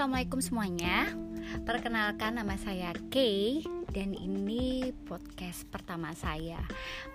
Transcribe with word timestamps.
assalamualaikum 0.00 0.40
semuanya. 0.40 1.12
Perkenalkan 1.68 2.40
nama 2.40 2.56
saya 2.56 2.96
Kay 3.12 3.60
dan 3.92 4.16
ini 4.16 4.96
podcast 5.04 5.68
pertama 5.68 6.16
saya. 6.16 6.56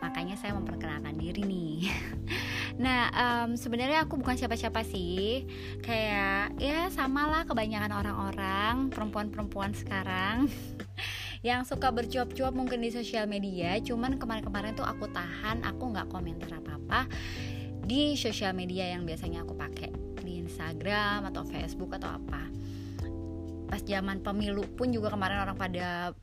Makanya 0.05 0.37
saya 0.37 0.53
memperkenalkan 0.53 1.17
diri 1.17 1.41
nih. 1.41 1.81
Nah, 2.77 3.09
um, 3.09 3.57
sebenarnya 3.57 4.05
aku 4.05 4.21
bukan 4.21 4.37
siapa-siapa 4.37 4.85
sih. 4.85 5.49
Kayak 5.81 6.53
ya 6.61 6.93
samalah 6.93 7.49
kebanyakan 7.49 7.89
orang-orang 7.89 8.93
perempuan-perempuan 8.93 9.73
sekarang 9.73 10.45
yang 11.47 11.65
suka 11.65 11.89
bercuap-cuap 11.89 12.53
mungkin 12.53 12.85
di 12.85 12.93
sosial 12.93 13.25
media. 13.25 13.81
Cuman 13.81 14.21
kemarin-kemarin 14.21 14.77
tuh 14.77 14.85
aku 14.85 15.09
tahan, 15.09 15.65
aku 15.65 15.89
nggak 15.89 16.13
komentar 16.13 16.53
apa-apa 16.53 17.09
di 17.81 18.13
sosial 18.13 18.53
media 18.53 18.93
yang 18.93 19.09
biasanya 19.09 19.41
aku 19.41 19.57
pakai 19.57 20.05
Instagram 20.45 21.25
atau 21.33 21.41
Facebook 21.49 21.97
atau 21.97 22.13
apa 22.13 22.45
pas 23.65 23.81
zaman 23.81 24.21
pemilu 24.21 24.63
pun 24.77 24.93
juga 24.93 25.13
kemarin 25.13 25.41
orang 25.45 25.57
pada 25.57 26.13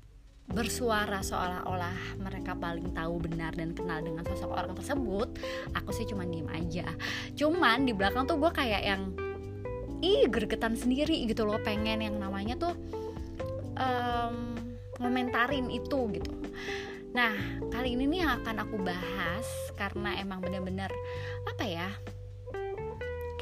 bersuara 0.53 1.23
seolah-olah 1.23 2.19
mereka 2.19 2.53
paling 2.59 2.91
tahu 2.93 3.23
benar 3.23 3.55
dan 3.55 3.73
kenal 3.73 4.03
dengan 4.03 4.27
sosok 4.27 4.51
orang 4.53 4.75
tersebut. 4.75 5.29
Aku 5.79 5.91
sih 5.95 6.05
cuma 6.05 6.27
diem 6.27 6.47
aja. 6.51 6.87
Cuman 7.39 7.87
di 7.87 7.95
belakang 7.95 8.27
tuh 8.27 8.37
gue 8.37 8.51
kayak 8.51 8.83
yang 8.83 9.15
ih 10.03 10.27
gregetan 10.27 10.75
sendiri 10.75 11.25
gitu 11.31 11.47
loh 11.47 11.63
pengen 11.63 12.03
yang 12.03 12.19
namanya 12.19 12.59
tuh 12.59 12.75
um, 13.79 14.59
ngomentarin 14.99 15.71
itu 15.71 16.11
gitu. 16.11 16.33
Nah 17.15 17.33
kali 17.71 17.95
ini 17.95 18.11
nih 18.11 18.19
yang 18.27 18.43
akan 18.43 18.67
aku 18.67 18.77
bahas 18.83 19.47
karena 19.79 20.19
emang 20.19 20.43
bener-bener 20.43 20.91
apa 21.47 21.65
ya 21.65 21.89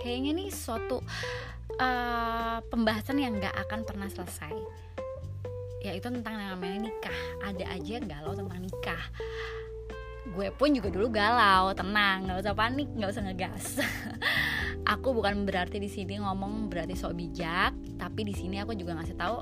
kayaknya 0.00 0.36
nih 0.36 0.48
suatu 0.52 1.00
uh, 1.80 2.58
pembahasan 2.68 3.18
yang 3.18 3.40
gak 3.40 3.56
akan 3.66 3.82
pernah 3.88 4.06
selesai. 4.12 4.52
Yaitu 5.80 6.12
tentang 6.12 6.36
yang 6.36 6.60
namanya 6.60 6.92
nikah. 6.92 7.18
Ada 7.40 7.64
aja 7.72 7.96
galau 8.04 8.36
tentang 8.36 8.60
nikah. 8.60 9.04
Gue 10.36 10.52
pun 10.52 10.76
juga 10.76 10.92
dulu 10.92 11.08
galau. 11.08 11.72
Tenang 11.72 12.28
nggak 12.28 12.44
usah 12.44 12.52
panik 12.52 12.88
nggak 12.92 13.10
usah 13.10 13.24
ngegas. 13.24 13.80
Aku 14.92 15.16
bukan 15.16 15.48
berarti 15.48 15.80
di 15.80 15.88
sini 15.88 16.20
ngomong 16.20 16.68
berarti 16.68 16.92
sok 16.92 17.16
bijak 17.16 17.72
tapi 18.00 18.24
di 18.26 18.34
sini 18.34 18.58
aku 18.58 18.72
juga 18.72 18.96
ngasih 18.96 19.14
tahu 19.14 19.36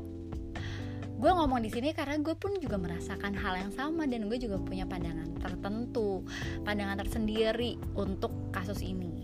gue 1.18 1.30
ngomong 1.30 1.62
di 1.62 1.70
sini 1.70 1.94
karena 1.94 2.18
gue 2.20 2.34
pun 2.34 2.58
juga 2.62 2.78
merasakan 2.78 3.34
hal 3.38 3.54
yang 3.58 3.72
sama 3.74 4.06
dan 4.06 4.30
gue 4.30 4.38
juga 4.38 4.60
punya 4.60 4.86
pandangan 4.86 5.34
tertentu 5.40 6.22
pandangan 6.62 7.00
tersendiri 7.00 7.74
untuk 7.96 8.30
kasus 8.54 8.82
ini. 8.84 9.18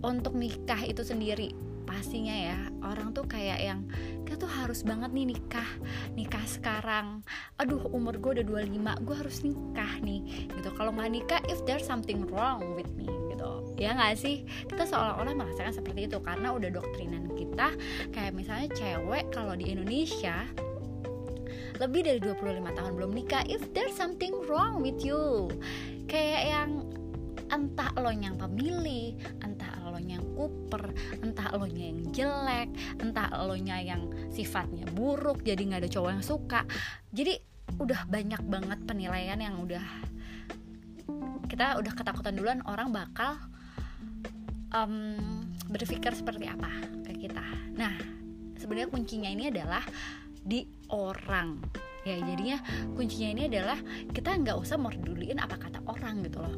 Untuk 0.00 0.32
nikah 0.32 0.80
itu 0.86 1.04
sendiri 1.04 1.69
pastinya 1.90 2.30
ya 2.30 2.58
orang 2.86 3.10
tuh 3.10 3.26
kayak 3.26 3.58
yang 3.58 3.82
kita 4.22 4.46
tuh 4.46 4.52
harus 4.62 4.86
banget 4.86 5.10
nih 5.10 5.34
nikah 5.34 5.66
nikah 6.14 6.46
sekarang. 6.46 7.26
Aduh 7.58 7.82
umur 7.90 8.14
gue 8.22 8.38
udah 8.38 8.46
25 8.46 9.02
gue 9.02 9.16
harus 9.18 9.42
nikah 9.42 9.92
nih. 10.06 10.46
Gitu. 10.46 10.70
Kalau 10.78 10.94
nggak 10.94 11.10
nikah 11.10 11.42
if 11.50 11.58
there's 11.66 11.82
something 11.82 12.22
wrong 12.30 12.62
with 12.78 12.86
me 12.94 13.10
gitu. 13.34 13.74
Ya 13.74 13.98
nggak 13.98 14.22
sih? 14.22 14.46
Kita 14.70 14.86
seolah-olah 14.86 15.34
merasakan 15.34 15.74
seperti 15.74 16.06
itu 16.06 16.22
karena 16.22 16.54
udah 16.54 16.70
doktrinan 16.70 17.26
kita 17.34 17.74
kayak 18.14 18.38
misalnya 18.38 18.70
cewek 18.70 19.34
kalau 19.34 19.58
di 19.58 19.74
Indonesia 19.74 20.46
lebih 21.82 22.06
dari 22.06 22.20
25 22.22 22.76
tahun 22.76 22.92
belum 22.94 23.12
nikah 23.18 23.42
if 23.50 23.66
there's 23.74 23.98
something 23.98 24.30
wrong 24.46 24.78
with 24.78 25.02
you. 25.02 25.50
Kayak 26.06 26.42
yang 26.54 26.70
entah 27.50 27.90
lo 27.98 28.14
yang 28.14 28.38
pemilih 28.38 29.18
entah 29.42 29.59
kuper 30.40 30.96
entah 31.20 31.52
lo 31.52 31.68
yang 31.68 32.08
jelek 32.08 32.72
entah 32.96 33.28
lo 33.44 33.52
yang 33.52 34.08
sifatnya 34.32 34.88
buruk 34.96 35.44
jadi 35.44 35.60
nggak 35.60 35.80
ada 35.84 35.90
cowok 35.92 36.10
yang 36.16 36.24
suka. 36.24 36.60
Jadi 37.12 37.36
udah 37.76 38.08
banyak 38.08 38.40
banget 38.48 38.78
penilaian 38.88 39.36
yang 39.36 39.60
udah 39.60 39.84
kita 41.46 41.76
udah 41.76 41.92
ketakutan 41.92 42.32
duluan 42.32 42.64
orang 42.64 42.88
bakal 42.88 43.36
um, 44.72 45.18
berpikir 45.68 46.16
seperti 46.16 46.48
apa 46.48 46.70
ke 47.04 47.28
kita. 47.28 47.44
Nah 47.76 47.94
sebenarnya 48.56 48.88
kuncinya 48.88 49.28
ini 49.28 49.52
adalah 49.52 49.84
di 50.40 50.64
orang. 50.88 51.60
Ya 52.00 52.16
jadinya 52.16 52.58
kuncinya 52.96 53.28
ini 53.36 53.42
adalah 53.52 53.76
kita 54.08 54.32
nggak 54.40 54.56
usah 54.56 54.80
merduliin 54.80 55.36
apa 55.36 55.60
kata 55.60 55.84
orang 55.84 56.24
gitu 56.24 56.40
loh. 56.40 56.56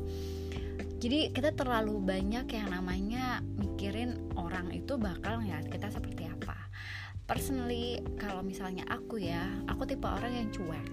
Jadi 1.03 1.35
kita 1.35 1.51
terlalu 1.51 1.99
banyak 1.99 2.47
yang 2.47 2.71
namanya 2.71 3.43
mikirin 3.93 4.17
orang 4.41 4.73
itu 4.73 4.97
bakal 4.97 5.45
ngeliat 5.45 5.69
kita 5.69 5.93
seperti 5.93 6.25
apa. 6.25 6.57
Personally 7.29 8.01
kalau 8.17 8.41
misalnya 8.41 8.89
aku 8.89 9.21
ya 9.21 9.45
aku 9.69 9.85
tipe 9.85 10.09
orang 10.09 10.33
yang 10.33 10.49
cuek. 10.49 10.89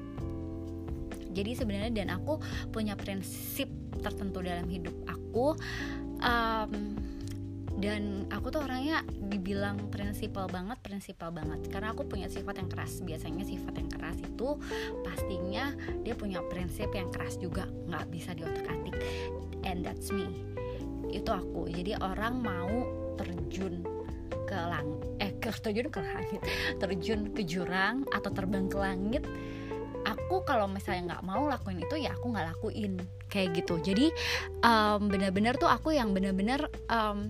Jadi 1.31 1.55
sebenarnya 1.55 1.95
dan 1.95 2.11
aku 2.11 2.43
punya 2.75 2.99
prinsip 2.99 3.71
tertentu 4.03 4.43
dalam 4.43 4.67
hidup 4.67 4.91
aku 5.07 5.55
um, 6.19 6.71
dan 7.79 8.27
aku 8.35 8.51
tuh 8.51 8.67
orangnya 8.67 9.07
dibilang 9.31 9.87
prinsipal 9.87 10.51
banget 10.51 10.75
prinsipal 10.83 11.31
banget. 11.31 11.71
Karena 11.71 11.95
aku 11.95 12.03
punya 12.03 12.27
sifat 12.27 12.59
yang 12.59 12.67
keras. 12.67 12.99
Biasanya 12.99 13.47
sifat 13.47 13.79
yang 13.79 13.87
keras 13.87 14.19
itu 14.19 14.59
pastinya 15.07 15.71
dia 16.03 16.19
punya 16.19 16.43
prinsip 16.51 16.91
yang 16.91 17.07
keras 17.15 17.39
juga. 17.39 17.63
Nggak 17.63 18.11
bisa 18.11 18.35
diotak 18.35 18.67
atik 18.67 18.99
and 19.63 19.87
that's 19.87 20.11
me 20.11 20.27
itu 21.11 21.29
aku. 21.29 21.69
Jadi 21.69 21.97
orang 21.99 22.41
mau 22.41 22.73
terjun 23.19 23.83
ke 24.49 24.57
lang 24.57 24.97
eh 25.21 25.37
ke 25.37 25.53
terjun 25.53 25.93
ke 25.93 26.01
langit 26.01 26.41
terjun 26.81 27.29
ke 27.37 27.45
jurang 27.45 28.01
atau 28.09 28.33
terbang 28.33 28.65
ke 28.65 28.77
langit 28.81 29.23
aku 30.05 30.41
kalau 30.41 30.65
misalnya 30.65 31.15
nggak 31.15 31.25
mau 31.25 31.45
lakuin 31.45 31.83
itu 31.83 31.95
ya 31.99 32.13
aku 32.15 32.31
nggak 32.31 32.47
lakuin. 32.55 33.01
Kayak 33.29 33.61
gitu. 33.61 33.81
Jadi 33.81 34.09
um, 34.65 35.09
bener-bener 35.09 35.53
tuh 35.57 35.69
aku 35.69 35.93
yang 35.93 36.13
bener-bener 36.17 36.65
um, 36.89 37.29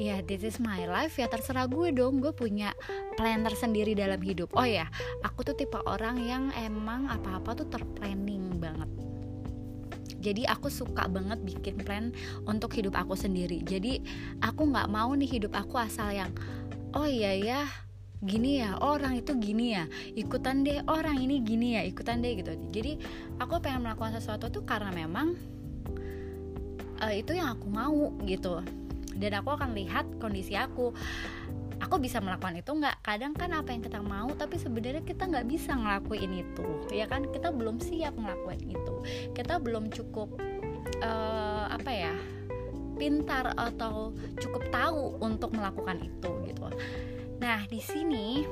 ya 0.00 0.18
this 0.24 0.42
is 0.42 0.58
my 0.58 0.82
life 0.88 1.14
ya 1.20 1.28
terserah 1.30 1.68
gue 1.68 1.94
dong. 1.94 2.18
Gue 2.18 2.34
punya 2.34 2.74
plan 3.14 3.44
tersendiri 3.44 3.94
dalam 3.94 4.18
hidup. 4.18 4.50
Oh 4.56 4.66
ya 4.66 4.88
aku 5.22 5.46
tuh 5.46 5.54
tipe 5.54 5.78
orang 5.86 6.18
yang 6.22 6.50
emang 6.58 7.06
apa-apa 7.06 7.62
tuh 7.62 7.68
terplanning 7.70 8.58
banget 8.58 8.88
jadi 10.22 10.46
aku 10.46 10.70
suka 10.70 11.10
banget 11.10 11.42
bikin 11.42 11.82
plan 11.82 12.14
untuk 12.46 12.78
hidup 12.78 12.94
aku 12.94 13.18
sendiri. 13.18 13.58
Jadi 13.66 13.98
aku 14.38 14.70
nggak 14.70 14.86
mau 14.86 15.10
nih 15.18 15.26
hidup 15.26 15.58
aku 15.58 15.82
asal 15.82 16.14
yang 16.14 16.30
oh 16.94 17.10
iya 17.10 17.34
ya 17.34 17.60
gini 18.22 18.62
ya 18.62 18.78
orang 18.78 19.18
itu 19.18 19.34
gini 19.34 19.74
ya 19.74 19.90
ikutan 20.14 20.62
deh 20.62 20.78
orang 20.86 21.18
ini 21.18 21.42
gini 21.42 21.74
ya 21.74 21.82
ikutan 21.82 22.22
deh 22.22 22.38
gitu. 22.38 22.54
Jadi 22.70 23.02
aku 23.42 23.58
pengen 23.58 23.82
melakukan 23.82 24.14
sesuatu 24.14 24.46
tuh 24.46 24.62
karena 24.62 24.94
memang 24.94 25.34
uh, 27.02 27.10
itu 27.12 27.34
yang 27.34 27.58
aku 27.58 27.66
mau 27.66 28.14
gitu. 28.22 28.62
Dan 29.12 29.36
aku 29.36 29.58
akan 29.58 29.74
lihat 29.74 30.06
kondisi 30.22 30.54
aku 30.56 30.94
aku 31.92 32.00
bisa 32.00 32.24
melakukan 32.24 32.56
itu? 32.56 32.72
Nggak 32.72 33.04
kadang 33.04 33.36
kan 33.36 33.52
apa 33.52 33.68
yang 33.76 33.84
kita 33.84 34.00
mau 34.00 34.32
tapi 34.32 34.56
sebenarnya 34.56 35.04
kita 35.04 35.28
nggak 35.28 35.44
bisa 35.44 35.76
ngelakuin 35.76 36.32
itu 36.40 36.88
ya 36.88 37.04
kan? 37.04 37.28
Kita 37.28 37.52
belum 37.52 37.84
siap 37.84 38.16
ngelakuin 38.16 38.64
itu. 38.64 38.94
Kita 39.36 39.60
belum 39.60 39.92
cukup 39.92 40.40
uh, 41.04 41.68
apa 41.68 41.92
ya 41.92 42.16
pintar 42.96 43.52
atau 43.60 44.16
cukup 44.40 44.72
tahu 44.72 45.20
untuk 45.20 45.52
melakukan 45.52 46.00
itu 46.00 46.32
gitu. 46.48 46.64
Nah 47.44 47.60
di 47.68 47.84
sini 47.84 48.48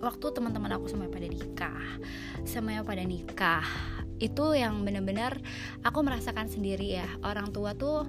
waktu 0.00 0.26
teman-teman 0.32 0.72
aku 0.72 0.88
semuanya 0.88 1.12
pada 1.12 1.28
nikah 1.28 1.88
semuanya 2.48 2.80
pada 2.84 3.04
nikah 3.04 3.64
itu 4.16 4.56
yang 4.56 4.84
benar-benar 4.88 5.36
aku 5.84 6.00
merasakan 6.00 6.48
sendiri 6.48 6.96
ya. 6.96 7.08
Orang 7.20 7.52
tua 7.52 7.76
tuh 7.76 8.08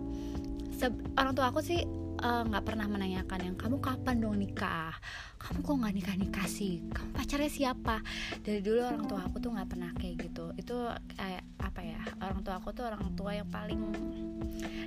orang 1.19 1.35
tua 1.35 1.51
aku 1.51 1.59
sih 1.59 1.83
nggak 2.17 2.63
uh, 2.63 2.65
pernah 2.65 2.87
menanyakan 2.89 3.39
yang 3.53 3.55
kamu 3.55 3.77
kapan 3.77 4.17
dong 4.17 4.37
nikah? 4.41 4.93
Kamu 5.37 5.61
kok 5.61 5.75
nggak 5.77 5.95
nikah 5.95 6.15
nikah 6.17 6.47
sih? 6.49 6.81
Kamu 6.89 7.13
pacarnya 7.13 7.51
siapa? 7.51 8.01
Dari 8.41 8.59
dulu 8.65 8.81
orang 8.81 9.05
tua 9.05 9.21
aku 9.21 9.37
tuh 9.37 9.53
nggak 9.53 9.69
pernah 9.69 9.91
kayak 9.93 10.15
gitu. 10.25 10.49
Itu 10.57 10.75
kayak 11.13 11.45
apa 11.61 11.81
ya 11.85 12.01
orang 12.25 12.41
tua 12.41 12.57
aku 12.57 12.73
tuh 12.73 12.89
orang 12.89 13.13
tua 13.13 13.37
yang 13.37 13.49
paling 13.53 13.81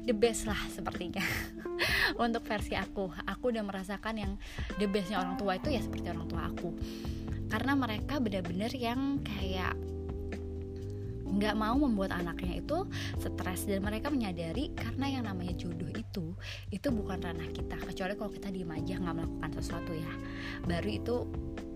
the 0.03 0.15
best 0.15 0.51
lah 0.51 0.59
sepertinya. 0.75 1.23
Untuk 2.25 2.43
versi 2.43 2.75
aku. 2.75 3.15
Aku 3.25 3.55
udah 3.55 3.63
merasakan 3.63 4.15
yang 4.19 4.33
the 4.83 4.91
bestnya 4.91 5.23
orang 5.23 5.39
tua 5.39 5.55
itu 5.57 5.71
ya 5.71 5.81
seperti 5.81 6.11
orang 6.11 6.27
tua 6.27 6.51
aku. 6.51 6.75
Karena 7.47 7.79
mereka 7.79 8.19
benar-benar 8.19 8.75
yang 8.75 9.23
kayak 9.23 9.75
nggak 11.31 11.55
mau 11.55 11.77
membuat 11.79 12.11
anaknya 12.15 12.59
itu 12.59 12.87
stres 13.19 13.67
dan 13.71 13.87
mereka 13.87 14.11
menyadari 14.11 14.75
karena 14.75 15.07
yang 15.07 15.25
namanya 15.27 15.55
jodoh 15.55 15.91
itu 15.95 16.35
itu 16.75 16.89
bukan 16.91 17.23
ranah 17.23 17.49
kita. 17.55 17.79
Kecuali 17.79 18.13
kalau 18.19 18.31
kita 18.35 18.49
diem 18.51 18.71
aja 18.71 18.95
nggak 18.99 19.15
melakukan 19.15 19.51
sesuatu 19.55 19.93
ya. 19.95 20.13
Baru 20.67 20.89
itu 20.91 21.17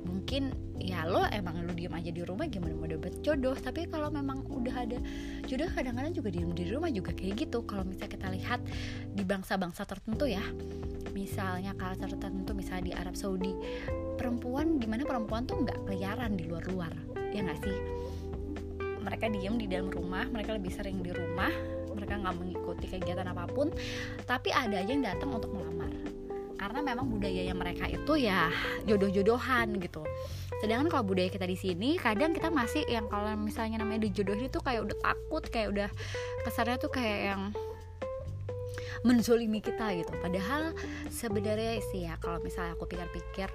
mungkin 0.04 0.52
ya 0.76 1.08
lo 1.08 1.24
emang 1.32 1.64
lo 1.64 1.72
diem 1.72 1.92
aja 1.94 2.12
di 2.12 2.22
rumah 2.26 2.44
gimana 2.50 2.74
mau 2.76 2.90
dapet 2.90 3.22
jodoh? 3.22 3.54
Tapi 3.54 3.86
kalau 3.88 4.10
memang 4.10 4.42
udah 4.50 4.74
ada 4.74 4.98
jodoh 5.46 5.70
kadang-kadang 5.70 6.12
juga 6.12 6.28
diem 6.34 6.50
di 6.50 6.64
rumah 6.68 6.90
juga 6.90 7.14
kayak 7.14 7.46
gitu. 7.46 7.62
Kalau 7.64 7.86
misalnya 7.86 8.12
kita 8.12 8.28
lihat 8.34 8.60
di 9.14 9.22
bangsa-bangsa 9.22 9.86
tertentu 9.86 10.26
ya 10.26 10.42
misalnya 11.14 11.78
culture 11.78 12.10
tertentu 12.10 12.52
misalnya 12.52 12.90
di 12.90 12.92
Arab 12.92 13.14
Saudi 13.14 13.54
perempuan 14.18 14.82
di 14.82 14.86
mana 14.90 15.06
perempuan 15.06 15.46
tuh 15.46 15.62
nggak 15.62 15.86
keliaran 15.86 16.34
di 16.34 16.50
luar-luar 16.50 16.90
ya 17.30 17.40
nggak 17.46 17.60
sih 17.62 17.78
mereka 19.04 19.28
diem 19.28 19.60
di 19.60 19.68
dalam 19.68 19.92
rumah 19.92 20.24
mereka 20.32 20.56
lebih 20.56 20.72
sering 20.72 21.04
di 21.04 21.12
rumah 21.12 21.52
mereka 21.94 22.18
nggak 22.20 22.36
mengikuti 22.36 22.86
kegiatan 22.90 23.28
apa 23.30 23.46
pun 23.48 23.70
tapi 24.26 24.50
ada 24.50 24.82
aja 24.82 24.90
yang 24.90 25.06
datang 25.06 25.30
untuk 25.30 25.54
melamar. 25.54 25.92
Karena 26.54 26.80
memang 26.80 27.06
budaya 27.12 27.42
yang 27.44 27.58
mereka 27.60 27.84
itu 27.92 28.12
ya 28.16 28.48
jodoh-jodohan 28.88 29.76
gitu. 29.84 30.00
Sedangkan 30.64 30.88
kalau 30.88 31.04
budaya 31.04 31.28
kita 31.28 31.44
di 31.44 31.58
sini 31.60 32.00
kadang 32.00 32.32
kita 32.32 32.48
masih 32.48 32.88
yang 32.88 33.04
kalau 33.12 33.36
misalnya 33.36 33.84
namanya 33.84 34.08
dijodohin 34.08 34.48
itu 34.48 34.60
kayak 34.64 34.80
udah 34.86 34.96
takut 35.02 35.44
kayak 35.52 35.68
udah 35.76 35.88
kesannya 36.46 36.76
tuh 36.80 36.88
kayak 36.88 37.20
yang 37.34 37.42
menzolimi 39.04 39.60
kita 39.60 39.92
gitu. 39.92 40.12
Padahal 40.24 40.72
sebenarnya 41.12 41.84
sih 41.92 42.08
ya 42.08 42.16
kalau 42.16 42.40
misalnya 42.40 42.72
aku 42.72 42.88
pikir-pikir 42.88 43.52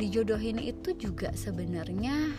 dijodohin 0.00 0.56
itu 0.56 0.96
juga 0.96 1.36
sebenarnya 1.36 2.32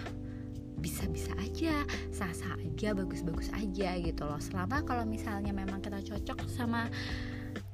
bisa-bisa 0.82 1.30
aja 1.38 1.86
sah-sah 2.10 2.58
aja 2.58 2.98
bagus-bagus 2.98 3.54
aja 3.54 3.96
gitu 4.02 4.26
loh. 4.26 4.42
Selama 4.42 4.82
kalau 4.82 5.06
misalnya 5.06 5.54
memang 5.54 5.80
kita 5.80 6.02
cocok 6.02 6.50
sama 6.50 6.90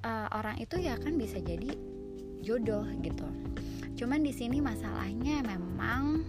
uh, 0.04 0.28
orang 0.36 0.60
itu 0.60 0.76
ya 0.78 1.00
kan 1.00 1.16
bisa 1.16 1.40
jadi 1.40 1.72
jodoh 2.44 2.84
gitu. 3.00 3.26
Cuman 3.98 4.22
di 4.22 4.36
sini 4.36 4.60
masalahnya 4.60 5.42
memang 5.42 6.22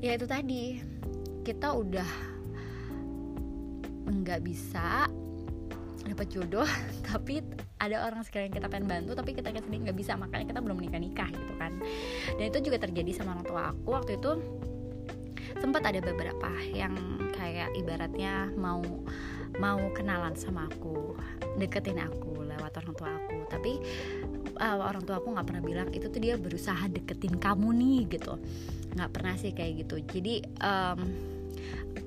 ya 0.00 0.16
itu 0.16 0.26
tadi 0.26 0.80
kita 1.44 1.70
udah 1.76 2.10
nggak 4.04 4.40
bisa 4.44 5.08
dapat 6.04 6.28
jodoh 6.28 6.68
tapi 7.08 7.40
ada 7.80 8.04
orang 8.04 8.20
sekarang 8.24 8.52
kita 8.52 8.68
pengen 8.68 8.88
bantu 8.88 9.16
tapi 9.16 9.36
kita 9.36 9.52
sendiri 9.52 9.92
nggak 9.92 9.98
bisa. 10.00 10.16
Makanya 10.16 10.56
kita 10.56 10.60
belum 10.64 10.80
menikah 10.80 11.00
nikah 11.00 11.28
gitu 11.28 11.54
kan. 11.60 11.72
Dan 12.40 12.44
itu 12.48 12.58
juga 12.64 12.80
terjadi 12.80 13.12
sama 13.12 13.36
orang 13.36 13.46
tua 13.46 13.62
aku. 13.70 13.88
Waktu 13.92 14.12
itu 14.16 14.32
sempat 15.58 15.82
ada 15.86 16.00
beberapa 16.02 16.50
yang 16.72 16.94
kayak 17.34 17.74
ibaratnya 17.78 18.50
mau 18.58 18.82
mau 19.58 19.78
kenalan 19.94 20.34
sama 20.34 20.66
aku 20.66 21.14
deketin 21.58 22.02
aku 22.02 22.42
lewat 22.42 22.74
orang 22.82 22.94
tua 22.94 23.10
aku. 23.14 23.38
Tapi 23.46 23.72
uh, 24.58 24.82
orang 24.82 25.02
tua 25.06 25.22
aku 25.22 25.30
nggak 25.34 25.46
pernah 25.46 25.62
bilang 25.62 25.88
itu 25.94 26.06
tuh 26.10 26.20
dia 26.20 26.34
berusaha 26.34 26.90
deketin 26.90 27.38
kamu 27.38 27.68
nih 27.74 28.00
gitu. 28.18 28.34
Nggak 28.94 29.10
pernah 29.14 29.34
sih 29.38 29.54
kayak 29.54 29.86
gitu. 29.86 30.02
Jadi 30.02 30.42
um, 30.62 31.00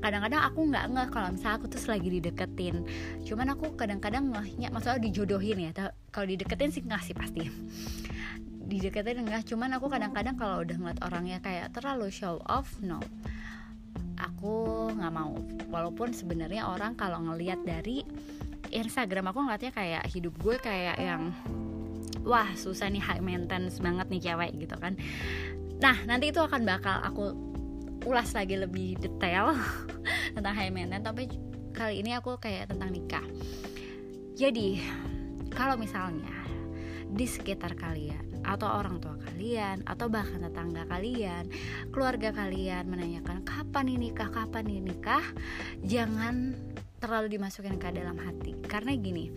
kadang-kadang 0.04 0.42
aku 0.44 0.60
nggak 0.68 0.86
ngeh 0.92 1.08
kalau 1.10 1.30
misalnya 1.32 1.56
aku 1.64 1.68
tuh 1.72 1.80
lagi 1.88 2.10
dideketin. 2.20 2.76
Cuman 3.24 3.48
aku 3.56 3.76
kadang-kadang 3.80 4.32
ngehnya 4.36 4.68
maksudnya 4.72 5.00
dijodohin 5.00 5.72
ya. 5.72 5.72
Kalau 6.12 6.28
dideketin 6.28 6.72
sih 6.76 6.84
nggak 6.84 7.02
sih 7.04 7.16
pasti 7.16 7.42
dideketin 8.68 9.24
enggak 9.24 9.48
cuman 9.48 9.80
aku 9.80 9.88
kadang-kadang 9.88 10.36
kalau 10.36 10.62
udah 10.62 10.76
ngeliat 10.76 11.00
orangnya 11.08 11.40
kayak 11.40 11.72
terlalu 11.72 12.12
show 12.12 12.44
off 12.46 12.76
no. 12.84 13.00
Aku 14.20 14.90
nggak 14.92 15.14
mau. 15.14 15.34
Walaupun 15.72 16.12
sebenarnya 16.12 16.68
orang 16.68 16.94
kalau 17.00 17.24
ngelihat 17.24 17.64
dari 17.64 18.04
Instagram 18.70 19.32
aku 19.32 19.48
ngeliatnya 19.48 19.72
kayak 19.72 20.04
hidup 20.12 20.36
gue 20.44 20.60
kayak 20.60 21.00
yang 21.00 21.32
wah 22.28 22.52
susah 22.60 22.92
nih 22.92 23.00
high 23.00 23.24
maintenance 23.24 23.80
banget 23.80 24.12
nih 24.12 24.22
cewek 24.32 24.52
gitu 24.60 24.76
kan. 24.76 25.00
Nah 25.80 25.96
nanti 26.04 26.36
itu 26.36 26.44
akan 26.44 26.68
bakal 26.68 27.00
aku 27.00 27.32
ulas 28.04 28.36
lagi 28.36 28.60
lebih 28.60 29.00
detail 29.00 29.56
tentang 30.36 30.54
high 30.54 30.74
maintenance 30.74 31.08
tapi 31.08 31.32
kali 31.72 32.04
ini 32.04 32.18
aku 32.18 32.36
kayak 32.36 32.68
tentang 32.68 32.92
nikah. 32.92 33.24
Jadi 34.36 34.84
kalau 35.56 35.80
misalnya 35.80 36.36
di 37.08 37.24
sekitar 37.24 37.80
kalian 37.80 38.27
atau 38.48 38.80
orang 38.80 39.04
tua 39.04 39.20
kalian 39.28 39.84
atau 39.84 40.08
bahkan 40.08 40.40
tetangga 40.40 40.88
kalian, 40.88 41.52
keluarga 41.92 42.32
kalian 42.32 42.88
menanyakan 42.88 43.44
kapan 43.44 43.92
ini 43.92 44.10
nikah, 44.10 44.32
kapan 44.32 44.64
ini 44.72 44.96
nikah, 44.96 45.26
jangan 45.84 46.56
terlalu 47.04 47.38
dimasukin 47.38 47.76
ke 47.78 47.92
dalam 47.92 48.16
hati. 48.18 48.56
Karena 48.66 48.96
gini, 48.96 49.30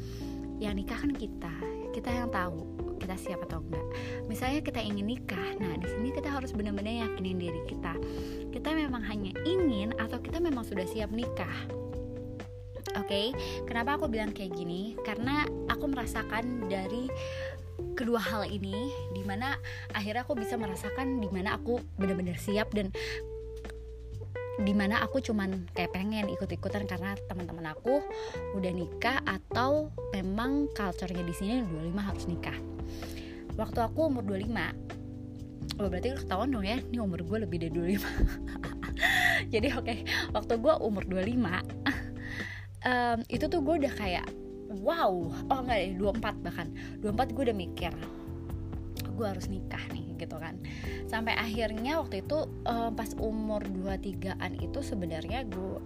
yang 0.63 0.79
nikah 0.79 0.97
kan 0.97 1.13
kita, 1.13 1.53
kita 1.93 2.09
yang 2.09 2.31
tahu 2.31 2.81
kita 3.01 3.17
siap 3.17 3.41
atau 3.49 3.65
enggak. 3.65 3.87
Misalnya 4.29 4.61
kita 4.61 4.79
ingin 4.79 5.09
nikah, 5.09 5.57
nah 5.59 5.73
di 5.81 5.89
sini 5.89 6.13
kita 6.13 6.29
harus 6.31 6.53
benar-benar 6.53 7.09
yakinin 7.09 7.41
diri 7.41 7.65
kita. 7.67 7.97
Kita 8.53 8.77
memang 8.77 9.03
hanya 9.09 9.33
ingin 9.43 9.97
atau 9.97 10.21
kita 10.21 10.39
memang 10.39 10.63
sudah 10.63 10.85
siap 10.85 11.11
nikah. 11.11 11.81
Oke, 12.99 13.07
okay? 13.07 13.27
kenapa 13.67 13.99
aku 13.99 14.11
bilang 14.11 14.35
kayak 14.35 14.55
gini? 14.55 14.99
Karena 15.03 15.47
aku 15.71 15.91
merasakan 15.91 16.67
dari 16.67 17.07
kedua 17.97 18.21
hal 18.21 18.49
ini, 18.49 18.93
di 19.15 19.23
mana 19.25 19.57
akhirnya 19.93 20.23
aku 20.27 20.37
bisa 20.39 20.57
merasakan 20.57 21.21
di 21.21 21.29
mana 21.29 21.57
aku 21.57 21.81
benar-benar 21.97 22.37
siap 22.37 22.73
dan 22.73 22.93
di 24.61 24.77
mana 24.77 25.01
aku 25.01 25.25
cuman 25.25 25.73
kayak 25.73 25.97
pengen 25.97 26.29
ikut-ikutan 26.29 26.85
karena 26.85 27.17
teman-teman 27.33 27.73
aku 27.73 28.05
udah 28.53 28.73
nikah 28.77 29.25
atau 29.25 29.89
memang 30.13 30.69
culture-nya 30.77 31.25
di 31.25 31.33
sini 31.33 31.65
25 31.65 31.97
harus 31.97 32.25
nikah. 32.29 32.59
Waktu 33.59 33.79
aku 33.83 34.09
umur 34.09 34.25
25 34.25 35.81
Oh 35.81 35.89
berarti 35.89 36.13
ketahuan 36.17 36.49
dong 36.53 36.65
ya 36.65 36.81
Ini 36.81 36.99
umur 37.01 37.21
gue 37.25 37.39
lebih 37.45 37.61
dari 37.61 37.73
25 37.99 38.05
Jadi 39.53 39.69
oke 39.75 39.85
okay, 39.85 39.99
Waktu 40.33 40.55
gue 40.61 40.75
umur 40.81 41.05
25 41.05 41.41
um, 42.85 43.19
Itu 43.35 43.45
tuh 43.49 43.61
gue 43.65 43.75
udah 43.85 43.93
kayak 43.97 44.27
Wow. 44.71 45.35
Oh 45.51 45.59
enggak 45.67 45.79
deh 45.83 45.93
24 45.99 46.47
bahkan. 46.47 46.71
24 47.03 47.35
gue 47.35 47.43
udah 47.51 47.59
mikir 47.59 47.93
Gue 49.19 49.27
harus 49.27 49.51
nikah 49.51 49.83
nih 49.91 50.17
gitu 50.17 50.39
kan. 50.39 50.57
Sampai 51.11 51.35
akhirnya 51.35 51.99
waktu 52.01 52.23
itu 52.23 52.47
uh, 52.65 52.89
pas 52.95 53.11
umur 53.19 53.67
23an 53.67 54.63
itu 54.63 54.81
sebenarnya 54.81 55.45
gue 55.51 55.77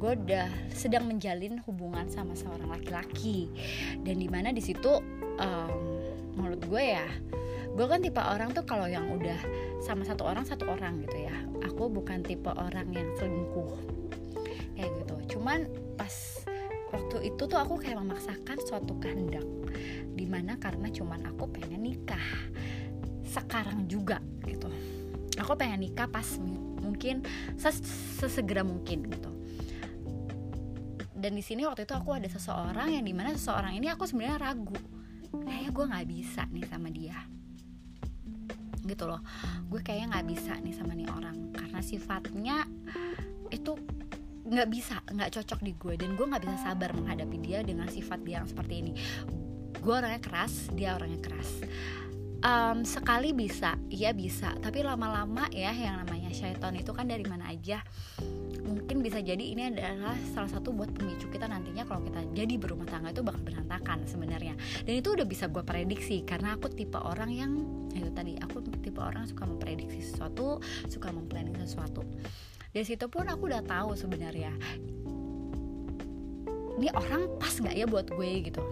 gue 0.00 0.12
udah 0.16 0.48
sedang 0.72 1.10
menjalin 1.10 1.60
hubungan 1.66 2.06
sama 2.08 2.32
seorang 2.38 2.70
laki-laki. 2.70 3.50
Dan 4.00 4.22
di 4.22 4.30
mana 4.30 4.54
di 4.54 4.62
situ 4.62 5.02
um, 5.42 5.74
menurut 6.38 6.62
gue 6.70 6.84
ya 6.96 7.04
gue 7.70 7.86
kan 7.86 8.02
tipe 8.02 8.18
orang 8.18 8.50
tuh 8.50 8.66
kalau 8.66 8.90
yang 8.90 9.14
udah 9.14 9.38
sama 9.78 10.02
satu 10.02 10.26
orang 10.26 10.42
satu 10.48 10.70
orang 10.70 11.04
gitu 11.04 11.26
ya. 11.26 11.36
Aku 11.68 11.92
bukan 11.92 12.24
tipe 12.24 12.48
orang 12.48 12.88
yang 12.94 13.10
selingkuh. 13.20 13.76
Kayak 14.78 14.90
gitu. 15.04 15.36
Cuman 15.36 15.68
pas 16.00 16.39
waktu 16.90 17.32
itu 17.32 17.42
tuh 17.46 17.58
aku 17.58 17.78
kayak 17.78 17.98
memaksakan 18.02 18.58
suatu 18.66 18.98
kehendak. 18.98 19.46
Di 20.14 20.26
mana 20.26 20.58
karena 20.58 20.90
cuman 20.90 21.26
aku 21.30 21.50
pengen 21.50 21.86
nikah. 21.86 22.22
Sekarang 23.24 23.86
juga 23.86 24.18
gitu. 24.46 24.66
Aku 25.38 25.54
pengen 25.54 25.86
nikah 25.86 26.10
pas 26.10 26.26
mungkin 26.82 27.22
ses 27.54 27.80
sesegera 28.18 28.66
mungkin 28.66 29.06
gitu. 29.08 29.30
Dan 31.20 31.36
di 31.36 31.44
sini 31.44 31.68
waktu 31.68 31.84
itu 31.84 31.92
aku 31.92 32.16
ada 32.16 32.26
seseorang 32.26 32.96
yang 32.96 33.04
di 33.04 33.12
mana 33.12 33.36
seseorang 33.36 33.76
ini 33.76 33.92
aku 33.92 34.08
sebenarnya 34.08 34.40
ragu. 34.40 34.78
Kayaknya 35.30 35.70
gue 35.70 35.84
nggak 35.92 36.06
bisa 36.08 36.42
nih 36.48 36.64
sama 36.66 36.88
dia. 36.88 37.18
Gitu 38.80 39.04
loh. 39.04 39.20
Gue 39.68 39.84
kayaknya 39.84 40.16
nggak 40.16 40.26
bisa 40.26 40.52
nih 40.58 40.74
sama 40.74 40.96
nih 40.96 41.08
orang. 41.12 41.52
Karena 41.52 41.80
sifatnya 41.84 42.64
itu 43.52 43.76
nggak 44.50 44.68
bisa 44.68 44.98
nggak 45.06 45.30
cocok 45.30 45.60
di 45.62 45.72
gue 45.78 45.94
dan 45.94 46.18
gue 46.18 46.26
nggak 46.26 46.42
bisa 46.42 46.58
sabar 46.58 46.90
menghadapi 46.90 47.38
dia 47.38 47.62
dengan 47.62 47.86
sifat 47.86 48.18
dia 48.26 48.42
yang 48.42 48.48
seperti 48.50 48.74
ini. 48.82 48.92
Gue 49.78 49.94
orangnya 49.94 50.18
keras 50.18 50.68
dia 50.74 50.98
orangnya 50.98 51.22
keras. 51.22 51.50
Um, 52.40 52.82
sekali 52.88 53.30
bisa 53.30 53.78
iya 53.92 54.10
bisa. 54.10 54.50
Tapi 54.58 54.82
lama-lama 54.82 55.46
ya 55.54 55.70
yang 55.70 56.02
namanya 56.02 56.34
syaiton 56.34 56.74
itu 56.74 56.90
kan 56.90 57.06
dari 57.06 57.22
mana 57.22 57.52
aja. 57.52 57.78
Mungkin 58.60 59.02
bisa 59.02 59.22
jadi 59.22 59.40
ini 59.40 59.70
adalah 59.70 60.18
salah 60.34 60.50
satu 60.50 60.74
buat 60.74 60.90
pemicu 60.94 61.30
kita 61.30 61.46
nantinya 61.46 61.86
kalau 61.86 62.02
kita 62.06 62.22
jadi 62.34 62.54
berumah 62.58 62.86
tangga 62.90 63.12
itu 63.14 63.22
bakal 63.22 63.44
berantakan 63.44 64.02
sebenarnya. 64.08 64.58
Dan 64.82 64.98
itu 64.98 65.14
udah 65.14 65.26
bisa 65.28 65.46
gue 65.46 65.62
prediksi 65.62 66.26
karena 66.26 66.58
aku 66.58 66.72
tipe 66.72 66.98
orang 66.98 67.30
yang 67.30 67.52
ya 67.94 68.02
itu 68.02 68.12
tadi 68.14 68.32
aku 68.40 68.66
tipe 68.82 68.98
orang 68.98 69.28
suka 69.30 69.46
memprediksi 69.46 70.00
sesuatu 70.00 70.62
suka 70.86 71.12
memplanning 71.12 71.58
sesuatu 71.58 72.06
dari 72.70 72.86
situ 72.86 73.06
pun 73.10 73.26
aku 73.26 73.50
udah 73.50 73.62
tahu 73.66 73.98
sebenarnya 73.98 74.54
ini 76.80 76.88
orang 76.96 77.28
pas 77.36 77.52
nggak 77.60 77.76
ya 77.76 77.84
buat 77.84 78.08
gue 78.08 78.30
gitu. 78.48 78.64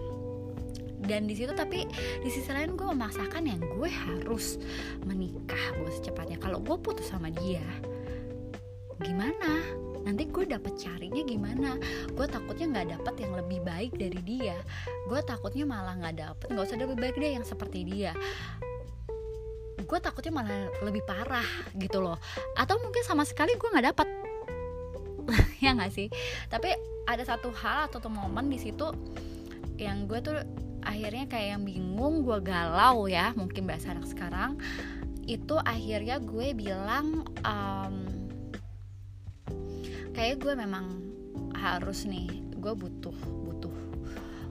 Dan 0.99 1.29
di 1.29 1.37
situ 1.37 1.53
tapi 1.53 1.85
di 2.25 2.29
sisi 2.33 2.49
lain 2.49 2.73
gue 2.73 2.83
memaksakan 2.89 3.45
yang 3.45 3.61
gue 3.61 3.85
harus 3.85 4.57
menikah 5.05 5.77
gue 5.77 5.89
secepatnya. 5.93 6.41
Kalau 6.41 6.57
gue 6.57 6.73
putus 6.81 7.13
sama 7.13 7.29
dia 7.29 7.61
gimana? 8.99 9.61
Nanti 10.03 10.25
gue 10.25 10.43
dapet 10.49 10.73
carinya 10.75 11.21
gimana? 11.21 11.77
Gue 12.17 12.25
takutnya 12.25 12.65
nggak 12.67 12.87
dapet 12.97 13.15
yang 13.21 13.33
lebih 13.37 13.61
baik 13.61 13.93
dari 13.93 14.21
dia. 14.25 14.57
Gue 15.05 15.21
takutnya 15.21 15.69
malah 15.69 15.93
nggak 16.01 16.17
dapet 16.17 16.47
nggak 16.49 16.65
usah 16.65 16.81
lebih 16.81 16.97
baik 16.97 17.15
dia 17.15 17.37
yang 17.37 17.45
seperti 17.45 17.85
dia 17.85 18.11
gue 19.89 19.97
takutnya 19.97 20.29
malah 20.29 20.69
lebih 20.85 21.01
parah 21.01 21.45
gitu 21.73 21.99
loh. 21.99 22.21
Atau 22.53 22.77
mungkin 22.77 23.01
sama 23.01 23.25
sekali 23.25 23.57
gue 23.57 23.69
nggak 23.73 23.87
dapat 23.89 24.07
ya 25.65 25.73
nggak 25.73 25.89
sih? 25.89 26.07
Tapi 26.45 26.69
ada 27.09 27.25
satu 27.25 27.49
hal 27.49 27.89
atau 27.89 27.97
tuh 27.97 28.13
momen 28.13 28.53
di 28.53 28.61
situ 28.61 28.93
yang 29.81 30.05
gue 30.05 30.21
tuh 30.21 30.37
akhirnya 30.85 31.25
kayak 31.25 31.57
yang 31.57 31.63
bingung 31.65 32.21
gue 32.21 32.37
galau 32.45 33.09
ya 33.09 33.33
mungkin 33.33 33.65
bahasa 33.65 33.97
anak 33.97 34.05
sekarang. 34.05 34.61
Itu 35.25 35.57
akhirnya 35.57 36.21
gue 36.21 36.53
bilang 36.53 37.25
um, 37.41 37.95
kayak 40.13 40.37
gue 40.37 40.53
memang 40.53 41.01
harus 41.57 42.05
nih 42.05 42.29
gue 42.59 42.73
butuh 42.75 43.15
butuh 43.47 43.75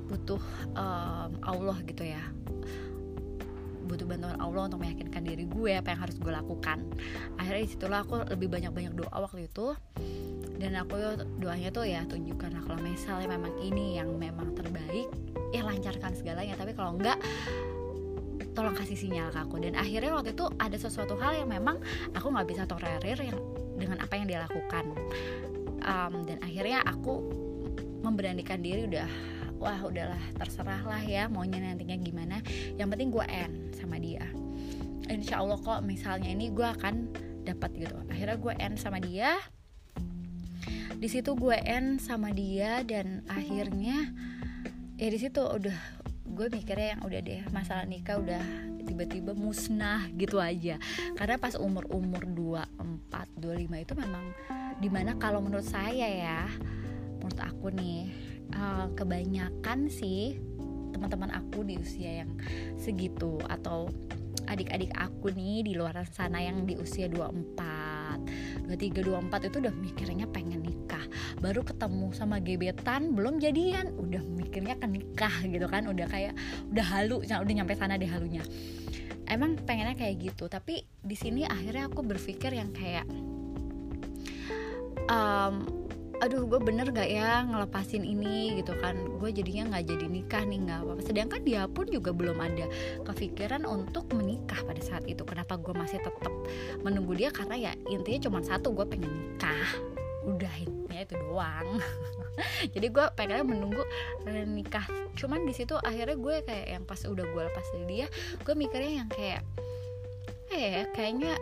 butuh 0.09 0.43
um, 0.75 1.31
Allah 1.45 1.79
gitu 1.85 2.09
ya 2.09 2.21
butuh 3.89 4.05
bantuan 4.05 4.37
Allah 4.39 4.69
untuk 4.69 4.85
meyakinkan 4.85 5.25
diri 5.25 5.49
gue 5.49 5.73
apa 5.75 5.97
yang 5.97 6.01
harus 6.05 6.17
gue 6.21 6.33
lakukan. 6.33 6.79
Akhirnya 7.41 7.63
di 7.65 7.71
situlah 7.73 8.05
aku 8.05 8.29
lebih 8.29 8.53
banyak 8.53 8.71
banyak 8.71 8.93
doa 8.95 9.17
waktu 9.25 9.49
itu. 9.49 9.73
Dan 10.59 10.75
aku 10.75 10.99
doanya 11.39 11.71
tuh 11.71 11.87
ya 11.87 12.03
tunjukkan 12.05 12.67
kalau 12.67 12.83
misalnya 12.83 13.31
memang 13.31 13.55
ini 13.63 13.97
yang 13.97 14.11
memang 14.19 14.53
terbaik 14.53 15.09
ya 15.55 15.65
lancarkan 15.65 16.13
segalanya. 16.13 16.55
Tapi 16.55 16.77
kalau 16.77 16.99
enggak 16.99 17.17
tolong 18.53 18.75
kasih 18.75 18.99
sinyal 18.99 19.31
ke 19.31 19.39
aku. 19.39 19.57
Dan 19.63 19.79
akhirnya 19.79 20.13
waktu 20.13 20.35
itu 20.35 20.51
ada 20.59 20.75
sesuatu 20.75 21.15
hal 21.17 21.39
yang 21.39 21.49
memang 21.49 21.79
aku 22.13 22.27
nggak 22.29 22.49
bisa 22.51 22.63
tolerir 22.67 23.19
yang 23.23 23.39
dengan 23.79 24.03
apa 24.03 24.19
yang 24.19 24.27
dia 24.27 24.43
lakukan. 24.45 24.85
Um, 25.87 26.27
dan 26.27 26.43
akhirnya 26.43 26.83
aku 26.83 27.23
memberanikan 28.03 28.59
diri 28.59 28.87
udah 28.91 29.07
wah 29.59 29.79
udahlah 29.83 30.23
terserah 30.39 30.83
lah 30.87 31.03
ya 31.03 31.27
maunya 31.27 31.59
nantinya 31.59 31.99
gimana. 31.99 32.37
Yang 32.79 32.89
penting 32.95 33.09
gue 33.11 33.27
end 33.27 33.55
sama 33.75 33.99
dia. 33.99 34.25
Insya 35.11 35.43
Allah 35.43 35.59
kok 35.59 35.83
misalnya 35.83 36.31
ini 36.31 36.55
gue 36.55 36.65
akan 36.65 37.11
dapat 37.43 37.71
gitu. 37.77 37.97
Akhirnya 38.09 38.37
gue 38.39 38.55
end 38.57 38.77
sama 38.79 38.99
dia. 39.03 39.35
Di 40.99 41.09
situ 41.11 41.35
gue 41.39 41.55
end 41.55 42.03
sama 42.03 42.31
dia 42.35 42.83
dan 42.83 43.23
akhirnya 43.31 44.11
ya 44.99 45.09
di 45.11 45.19
situ 45.19 45.39
udah 45.43 45.79
gue 46.29 46.47
mikirnya 46.51 46.99
yang 46.99 47.03
udah 47.07 47.21
deh 47.23 47.43
masalah 47.55 47.87
nikah 47.87 48.19
udah 48.19 48.43
tiba-tiba 48.87 49.35
musnah 49.35 50.07
gitu 50.15 50.39
aja. 50.39 50.79
Karena 51.19 51.39
pas 51.39 51.59
umur 51.59 51.87
umur 51.91 52.27
24 52.27 53.39
25 53.39 53.85
itu 53.85 53.95
memang 53.95 54.25
di 54.79 54.89
mana 54.91 55.19
kalau 55.19 55.43
menurut 55.43 55.67
saya 55.67 56.07
ya 56.07 56.47
menurut 57.19 57.41
aku 57.43 57.67
nih 57.75 58.07
uh, 58.55 58.89
kebanyakan 58.97 59.91
sih 59.91 60.39
teman-teman 60.93 61.31
aku 61.31 61.63
di 61.63 61.79
usia 61.79 62.25
yang 62.25 62.31
segitu 62.81 63.39
atau 63.47 63.87
adik-adik 64.49 64.89
aku 64.97 65.29
nih 65.31 65.61
di 65.61 65.73
luar 65.77 66.09
sana 66.09 66.41
yang 66.41 66.65
di 66.65 66.75
usia 66.81 67.07
24 67.07 68.67
23 68.69 69.05
24 69.05 69.49
itu 69.49 69.57
udah 69.65 69.75
mikirnya 69.77 70.27
pengen 70.29 70.61
nikah. 70.61 71.05
Baru 71.41 71.65
ketemu 71.65 72.13
sama 72.13 72.41
gebetan 72.41 73.17
belum 73.17 73.41
jadian 73.41 73.97
udah 73.97 74.21
mikirnya 74.25 74.77
ke 74.77 74.89
nikah 74.89 75.33
gitu 75.45 75.65
kan 75.69 75.89
udah 75.89 76.05
kayak 76.09 76.37
udah 76.73 76.85
halu 76.85 77.25
udah 77.25 77.55
nyampe 77.55 77.73
sana 77.77 77.97
deh 77.97 78.09
halunya. 78.09 78.45
Emang 79.29 79.61
pengennya 79.61 79.97
kayak 79.97 80.33
gitu 80.33 80.49
tapi 80.49 80.85
di 81.01 81.17
sini 81.17 81.45
akhirnya 81.45 81.89
aku 81.89 82.01
berpikir 82.05 82.53
yang 82.53 82.73
kayak 82.73 83.05
um, 85.09 85.78
aduh 86.19 86.51
gue 86.51 86.61
bener 86.61 86.91
gak 86.91 87.07
ya 87.07 87.47
ngelepasin 87.47 88.03
ini? 88.03 88.59
Gitu 88.59 88.75
kan. 88.79 88.99
Gue 89.19 89.31
jadinya 89.31 89.75
nggak 89.75 89.85
jadi 89.87 90.07
nikah 90.07 90.43
nih 90.43 90.59
nggak 90.67 90.79
apa-apa. 90.83 91.03
Sedangkan 91.07 91.41
dia 91.47 91.63
pun 91.71 91.87
juga 91.87 92.11
belum 92.11 92.39
ada 92.39 92.67
kepikiran 93.07 93.63
untuk 93.65 94.11
menikah 94.15 94.61
pada 94.67 94.83
saat 94.83 95.05
itu. 95.07 95.23
Kenapa 95.23 95.57
gue 95.59 95.75
masih 95.75 96.03
tetap 96.03 96.33
menunggu 96.83 97.15
dia? 97.15 97.31
Karena 97.31 97.55
ya 97.57 97.73
intinya 97.87 98.31
cuma 98.31 98.39
satu 98.43 98.75
gue 98.75 98.87
pengen 98.87 99.11
nikah. 99.11 99.71
Udah 100.27 100.55
intinya 100.61 101.01
itu 101.03 101.15
doang. 101.17 101.69
Jadi 102.75 102.87
gue 102.91 103.07
pengen 103.15 103.47
menunggu 103.47 103.83
nikah. 104.27 104.87
Cuman 105.19 105.47
di 105.47 105.55
situ 105.55 105.75
akhirnya 105.79 106.15
gue 106.19 106.37
kayak 106.47 106.67
yang 106.67 106.85
pas 106.87 107.01
udah 107.03 107.27
gue 107.27 107.43
lepas 107.47 107.67
dari 107.75 107.87
dia 107.89 108.07
gue 108.43 108.55
mikirnya 108.55 109.03
yang 109.03 109.11
kayak 109.11 109.43
eh 110.49 110.89
kayaknya 110.97 111.37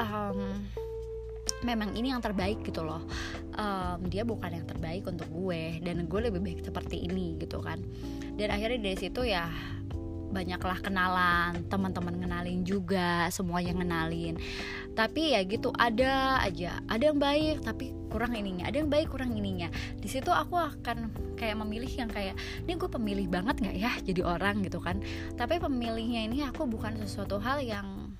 um, 0.00 0.64
memang 1.62 1.94
ini 1.94 2.10
yang 2.10 2.22
terbaik 2.22 2.60
gitu 2.64 2.82
loh 2.82 3.02
um, 3.62 3.98
dia 4.10 4.26
bukan 4.26 4.50
yang 4.50 4.66
terbaik 4.66 5.06
untuk 5.06 5.30
gue 5.30 5.78
dan 5.86 6.02
gue 6.10 6.20
lebih 6.20 6.42
baik 6.42 6.60
seperti 6.66 7.06
ini 7.06 7.38
gitu 7.38 7.62
kan. 7.62 7.78
Dan 8.34 8.50
akhirnya 8.50 8.82
dari 8.82 8.98
situ 8.98 9.22
ya 9.22 9.46
banyaklah 10.32 10.80
kenalan 10.80 11.60
teman-teman 11.68 12.16
ngenalin 12.24 12.64
juga 12.66 13.28
semuanya 13.30 13.76
ngenalin. 13.78 14.34
Tapi 14.92 15.38
ya 15.38 15.40
gitu 15.46 15.70
ada 15.76 16.42
aja 16.42 16.82
ada 16.90 17.04
yang 17.12 17.20
baik 17.20 17.64
tapi 17.64 17.94
kurang 18.12 18.36
ininya 18.36 18.68
ada 18.68 18.76
yang 18.82 18.90
baik 18.90 19.12
kurang 19.12 19.36
ininya. 19.38 19.70
Di 20.00 20.08
situ 20.10 20.32
aku 20.32 20.58
akan 20.58 21.12
kayak 21.38 21.56
memilih 21.62 21.92
yang 21.92 22.10
kayak 22.10 22.34
ini 22.66 22.74
gue 22.74 22.90
pemilih 22.90 23.26
banget 23.30 23.62
nggak 23.62 23.76
ya 23.78 23.92
jadi 24.02 24.22
orang 24.26 24.64
gitu 24.66 24.82
kan. 24.82 24.98
Tapi 25.38 25.62
pemilihnya 25.62 26.26
ini 26.26 26.42
aku 26.48 26.66
bukan 26.66 26.98
sesuatu 26.98 27.38
hal 27.38 27.62
yang 27.62 28.10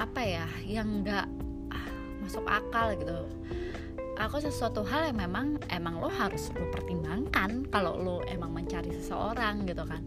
apa 0.00 0.24
ya 0.24 0.46
yang 0.66 1.04
nggak 1.04 1.28
masuk 2.22 2.48
akal 2.48 2.94
gitu 2.96 3.28
aku 4.22 4.38
sesuatu 4.38 4.86
hal 4.86 5.10
yang 5.10 5.18
memang 5.18 5.58
emang 5.66 5.98
lo 5.98 6.06
harus 6.06 6.54
lo 6.54 6.70
pertimbangkan 6.70 7.66
kalau 7.74 7.98
lo 7.98 8.16
emang 8.30 8.54
mencari 8.54 8.94
seseorang 8.94 9.66
gitu 9.66 9.82
kan. 9.82 10.06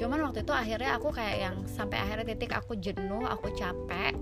Cuman 0.00 0.24
waktu 0.24 0.40
itu 0.40 0.52
akhirnya 0.56 0.96
aku 0.96 1.12
kayak 1.12 1.36
yang 1.36 1.56
sampai 1.68 2.00
akhirnya 2.00 2.32
titik 2.32 2.56
aku 2.56 2.80
jenuh 2.80 3.20
aku 3.28 3.52
capek 3.52 4.16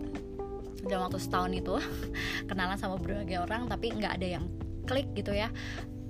dalam 0.83 1.07
waktu 1.07 1.23
setahun 1.23 1.55
itu 1.55 1.75
kenalan 2.51 2.75
sama 2.75 2.99
berbagai 2.99 3.39
orang 3.39 3.71
tapi 3.71 3.95
nggak 3.95 4.19
ada 4.19 4.27
yang 4.43 4.45
klik 4.91 5.07
gitu 5.15 5.31
ya. 5.31 5.55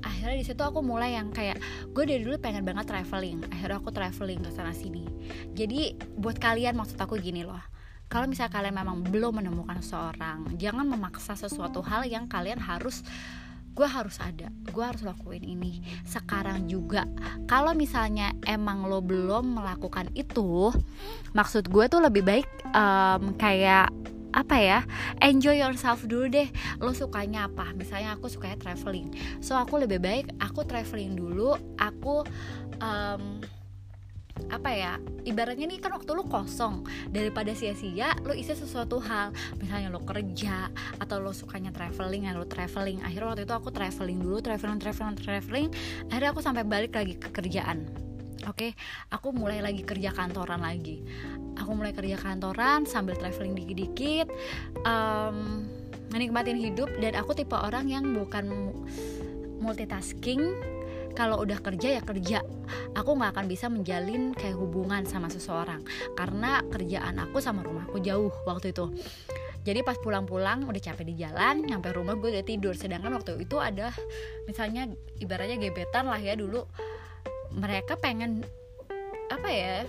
Akhirnya 0.00 0.40
di 0.40 0.46
situ 0.46 0.62
aku 0.64 0.80
mulai 0.80 1.18
yang 1.18 1.28
kayak 1.28 1.60
gue 1.92 2.04
dari 2.08 2.24
dulu 2.24 2.40
pengen 2.40 2.64
banget 2.64 2.88
traveling. 2.88 3.44
Akhirnya 3.52 3.76
aku 3.76 3.92
traveling 3.92 4.40
ke 4.40 4.50
sana 4.54 4.72
sini. 4.72 5.04
Jadi 5.52 6.00
buat 6.16 6.40
kalian 6.40 6.78
maksud 6.80 6.96
aku 6.96 7.20
gini 7.20 7.44
loh 7.44 7.77
kalau 8.08 8.24
misalnya 8.24 8.52
kalian 8.52 8.76
memang 8.76 8.96
belum 9.04 9.44
menemukan 9.44 9.84
seorang 9.84 10.48
jangan 10.56 10.88
memaksa 10.88 11.36
sesuatu 11.36 11.84
hal 11.84 12.08
yang 12.08 12.24
kalian 12.24 12.58
harus 12.58 13.04
gue 13.78 13.86
harus 13.86 14.18
ada 14.18 14.50
gue 14.74 14.82
harus 14.82 15.06
lakuin 15.06 15.46
ini. 15.46 15.78
Sekarang 16.02 16.66
juga 16.66 17.06
kalau 17.46 17.78
misalnya 17.78 18.34
emang 18.42 18.90
lo 18.90 18.98
belum 18.98 19.54
melakukan 19.62 20.10
itu 20.18 20.74
maksud 21.30 21.70
gue 21.70 21.84
tuh 21.86 22.02
lebih 22.02 22.26
baik 22.26 22.48
um, 22.74 23.38
kayak 23.38 23.86
apa 24.34 24.56
ya 24.60 24.80
enjoy 25.22 25.62
yourself 25.62 26.02
dulu 26.10 26.26
deh. 26.26 26.50
Lo 26.82 26.90
sukanya 26.90 27.46
apa? 27.46 27.70
Misalnya 27.78 28.18
aku 28.18 28.26
sukanya 28.26 28.58
traveling. 28.58 29.14
So 29.38 29.54
aku 29.54 29.78
lebih 29.78 30.02
baik 30.02 30.26
aku 30.42 30.66
traveling 30.66 31.14
dulu 31.14 31.54
aku 31.78 32.26
um, 32.82 33.38
apa 34.48 34.70
ya 34.72 34.92
ibaratnya 35.28 35.68
nih 35.68 35.78
kan 35.82 35.92
waktu 35.92 36.10
lu 36.16 36.24
kosong 36.24 36.88
daripada 37.12 37.52
sia-sia 37.52 38.16
lu 38.24 38.32
isi 38.32 38.56
sesuatu 38.56 38.96
hal 39.02 39.34
misalnya 39.60 39.92
lu 39.92 40.00
kerja 40.00 40.72
atau 40.96 41.20
lu 41.20 41.36
sukanya 41.36 41.68
traveling 41.74 42.30
ya 42.30 42.32
lu 42.32 42.48
traveling 42.48 43.04
akhirnya 43.04 43.28
waktu 43.36 43.44
itu 43.44 43.54
aku 43.54 43.68
traveling 43.68 44.18
dulu 44.18 44.38
traveling 44.40 44.80
traveling 44.80 45.18
traveling 45.20 45.68
akhirnya 46.08 46.30
aku 46.32 46.40
sampai 46.40 46.64
balik 46.64 46.96
lagi 46.96 47.14
ke 47.20 47.28
kerjaan 47.28 48.08
Oke, 48.46 48.70
okay? 48.70 48.72
aku 49.10 49.34
mulai 49.34 49.58
lagi 49.58 49.82
kerja 49.84 50.14
kantoran 50.14 50.62
lagi. 50.62 51.02
Aku 51.58 51.74
mulai 51.74 51.90
kerja 51.90 52.16
kantoran 52.16 52.86
sambil 52.86 53.18
traveling 53.18 53.52
dikit-dikit, 53.52 54.30
um, 54.86 55.66
menikmatin 56.14 56.56
hidup. 56.56 56.86
Dan 56.96 57.18
aku 57.18 57.34
tipe 57.36 57.52
orang 57.52 57.90
yang 57.90 58.08
bukan 58.08 58.72
multitasking, 59.58 60.54
kalau 61.16 61.40
udah 61.44 61.58
kerja 61.60 62.00
ya 62.00 62.02
kerja. 62.02 62.42
Aku 62.96 63.14
nggak 63.14 63.36
akan 63.36 63.46
bisa 63.46 63.70
menjalin 63.70 64.34
kayak 64.34 64.58
hubungan 64.58 65.06
sama 65.06 65.30
seseorang. 65.30 65.84
Karena 66.18 66.64
kerjaan 66.66 67.20
aku 67.22 67.38
sama 67.38 67.62
rumahku 67.62 68.02
jauh 68.02 68.32
waktu 68.44 68.72
itu. 68.74 68.90
Jadi 69.68 69.84
pas 69.84 70.00
pulang-pulang 70.00 70.64
udah 70.64 70.80
capek 70.80 71.04
di 71.12 71.14
jalan 71.20 71.60
nyampe 71.60 71.92
rumah 71.92 72.16
gue 72.16 72.32
udah 72.32 72.46
tidur. 72.46 72.72
Sedangkan 72.72 73.12
waktu 73.12 73.36
itu 73.42 73.60
ada 73.60 73.92
misalnya 74.48 74.88
ibaratnya 75.20 75.60
gebetan 75.60 76.08
lah 76.08 76.16
ya 76.16 76.32
dulu. 76.38 76.64
Mereka 77.52 78.00
pengen 78.00 78.44
apa 79.28 79.48
ya 79.52 79.84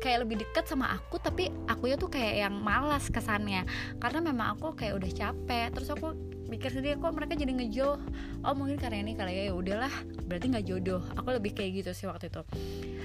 kayak 0.00 0.28
lebih 0.28 0.44
dekat 0.44 0.68
sama 0.68 0.92
aku 0.92 1.16
tapi 1.16 1.48
aku 1.64 1.88
ya 1.92 1.96
tuh 1.96 2.08
kayak 2.08 2.48
yang 2.48 2.56
malas 2.56 3.12
kesannya. 3.12 3.68
Karena 4.00 4.20
memang 4.24 4.56
aku 4.56 4.72
kayak 4.72 5.00
udah 5.00 5.10
capek 5.12 5.68
terus 5.76 5.92
aku 5.92 6.16
mikir 6.48 6.70
sendiri 6.70 7.00
kok 7.00 7.16
mereka 7.16 7.34
jadi 7.34 7.52
ngejo 7.56 7.88
oh 8.44 8.54
mungkin 8.54 8.76
karena 8.76 9.00
ini 9.00 9.16
kali 9.16 9.32
ya 9.32 9.42
ya 9.50 9.54
udahlah 9.56 9.92
berarti 10.28 10.46
nggak 10.52 10.66
jodoh. 10.66 11.02
Aku 11.16 11.28
lebih 11.32 11.56
kayak 11.56 11.84
gitu 11.84 11.90
sih 11.96 12.06
waktu 12.08 12.28
itu. 12.28 12.42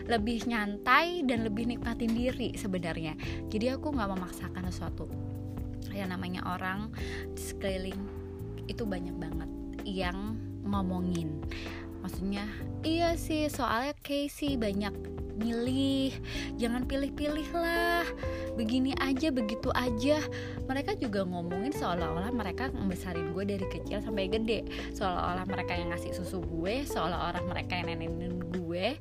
Lebih 0.10 0.50
nyantai 0.50 1.24
dan 1.24 1.46
lebih 1.46 1.69
nikmatin 1.69 2.12
diri 2.12 2.55
sebenarnya. 2.58 3.15
Jadi 3.48 3.72
aku 3.72 3.93
nggak 3.93 4.10
memaksakan 4.10 4.63
sesuatu. 4.67 5.05
Yang 5.93 6.10
namanya 6.15 6.41
orang 6.46 6.91
di 7.34 7.41
sekeliling 7.41 8.01
itu 8.67 8.84
banyak 8.86 9.15
banget 9.17 9.50
yang 9.88 10.38
ngomongin. 10.67 11.41
Maksudnya 12.03 12.48
iya 12.86 13.15
sih 13.19 13.51
soalnya 13.51 13.96
Casey 14.03 14.55
banyak 14.55 15.18
milih 15.39 16.12
jangan 16.60 16.84
pilih-pilih 16.84 17.48
lah. 17.55 18.03
Begini 18.60 18.91
aja 19.00 19.31
begitu 19.31 19.72
aja. 19.72 20.19
Mereka 20.67 21.00
juga 21.00 21.24
ngomongin 21.24 21.72
seolah-olah 21.72 22.29
mereka 22.36 22.67
membesarin 22.75 23.31
gue 23.31 23.43
dari 23.48 23.65
kecil 23.72 24.03
sampai 24.03 24.27
gede. 24.27 24.67
Seolah-olah 24.93 25.48
mereka 25.48 25.79
yang 25.79 25.96
ngasih 25.96 26.12
susu 26.12 26.43
gue 26.43 26.84
seolah-olah 26.84 27.41
mereka 27.48 27.79
yang 27.79 27.96
nenenin 27.96 28.36
gue. 28.51 29.00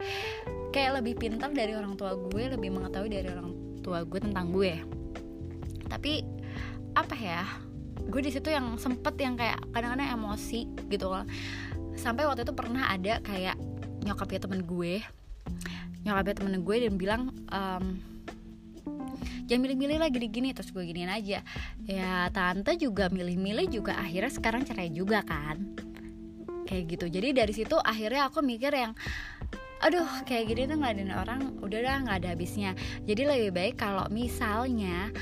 Kayak 0.71 1.03
lebih 1.03 1.19
pintar 1.19 1.51
dari 1.51 1.75
orang 1.75 1.99
tua 1.99 2.15
gue 2.15 2.55
lebih 2.55 2.71
mengetahui 2.71 3.11
dari 3.11 3.29
orang 3.29 3.53
tua 3.83 4.07
gue 4.07 4.21
tentang 4.23 4.55
gue. 4.55 4.79
Tapi 5.91 6.23
apa 6.95 7.15
ya 7.19 7.43
gue 8.09 8.21
di 8.25 8.33
situ 8.33 8.49
yang 8.49 8.79
sempet 8.81 9.19
yang 9.21 9.35
kayak 9.35 9.59
kadang-kadang 9.75 10.15
emosi 10.15 10.71
gitu 10.87 11.11
loh. 11.11 11.27
Sampai 11.99 12.31
waktu 12.31 12.47
itu 12.47 12.55
pernah 12.55 12.95
ada 12.95 13.19
kayak 13.27 13.59
nyokapnya 14.07 14.47
temen 14.47 14.63
gue 14.63 15.03
nyokapnya 16.09 16.35
temen 16.41 16.65
gue 16.65 16.77
dan 16.89 16.95
bilang 16.97 17.23
um, 17.53 17.85
jangan 19.49 19.61
milih-milih 19.65 19.97
lah 20.01 20.09
gini-gini. 20.09 20.57
Terus 20.57 20.73
gue 20.73 20.85
giniin 20.85 21.13
aja. 21.13 21.45
Ya 21.85 22.29
tante 22.33 22.77
juga 22.81 23.13
milih-milih 23.13 23.69
juga 23.69 23.97
akhirnya 24.01 24.33
sekarang 24.33 24.65
cerai 24.65 24.89
juga 24.93 25.21
kan. 25.25 25.77
Kayak 26.69 26.85
gitu. 26.97 27.07
Jadi 27.09 27.29
dari 27.33 27.53
situ 27.57 27.77
akhirnya 27.81 28.29
aku 28.29 28.45
mikir 28.45 28.73
yang 28.73 28.93
aduh 29.79 30.27
kayak 30.27 30.51
gini 30.51 30.67
tuh 30.67 30.75
ngeladenin 30.75 31.15
orang 31.15 31.55
udah 31.63 31.79
dah 31.79 31.97
nggak 32.05 32.17
ada 32.25 32.29
habisnya. 32.35 32.73
Jadi 33.07 33.23
lebih 33.25 33.51
baik 33.55 33.75
kalau 33.79 34.05
misalnya 34.11 35.15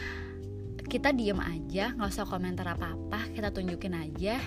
kita 0.87 1.11
diem 1.11 1.43
aja 1.43 1.93
nggak 1.99 2.11
usah 2.15 2.27
komentar 2.27 2.67
apa 2.67 2.95
apa 2.95 3.21
kita 3.35 3.51
tunjukin 3.55 3.95
aja. 3.95 4.39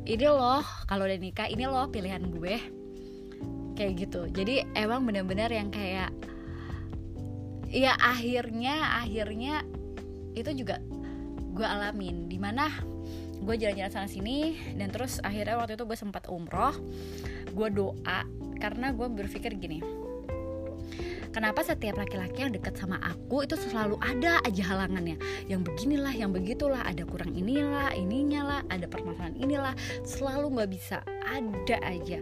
Ini 0.00 0.26
loh 0.26 0.64
kalau 0.88 1.04
udah 1.04 1.18
nikah 1.20 1.46
ini 1.46 1.68
loh 1.68 1.86
pilihan 1.92 2.24
gue 2.32 2.79
kayak 3.76 3.92
gitu. 4.06 4.28
Jadi 4.28 4.66
emang 4.76 5.04
bener-bener 5.04 5.50
yang 5.52 5.72
kayak 5.72 6.12
ya 7.70 7.94
akhirnya 7.96 9.02
akhirnya 9.04 9.62
itu 10.34 10.50
juga 10.64 10.80
gue 11.54 11.66
alamin. 11.66 12.28
Di 12.28 12.38
mana 12.40 12.68
gue 13.40 13.54
jalan-jalan 13.56 13.92
sana 13.92 14.08
sini 14.08 14.56
dan 14.76 14.92
terus 14.92 15.16
akhirnya 15.24 15.56
waktu 15.56 15.76
itu 15.76 15.84
gue 15.84 15.98
sempat 15.98 16.28
umroh. 16.28 16.76
Gue 17.52 17.68
doa 17.72 18.24
karena 18.60 18.92
gue 18.92 19.08
berpikir 19.08 19.56
gini 19.56 19.99
kenapa 21.30 21.62
setiap 21.62 21.98
laki-laki 21.98 22.42
yang 22.42 22.52
dekat 22.54 22.76
sama 22.78 22.98
aku 23.02 23.46
itu 23.46 23.54
selalu 23.58 23.96
ada 24.02 24.38
aja 24.44 24.62
halangannya? 24.74 25.16
Yang 25.46 25.72
beginilah 25.72 26.14
yang 26.14 26.30
begitulah 26.30 26.82
ada 26.82 27.02
kurang 27.06 27.34
inilah 27.34 27.94
ininya 27.94 28.42
lah 28.46 28.60
ada 28.70 28.86
permasalahan 28.86 29.38
inilah 29.38 29.74
selalu 30.02 30.60
nggak 30.60 30.70
bisa 30.70 30.98
ada 31.26 31.76
aja. 31.86 32.18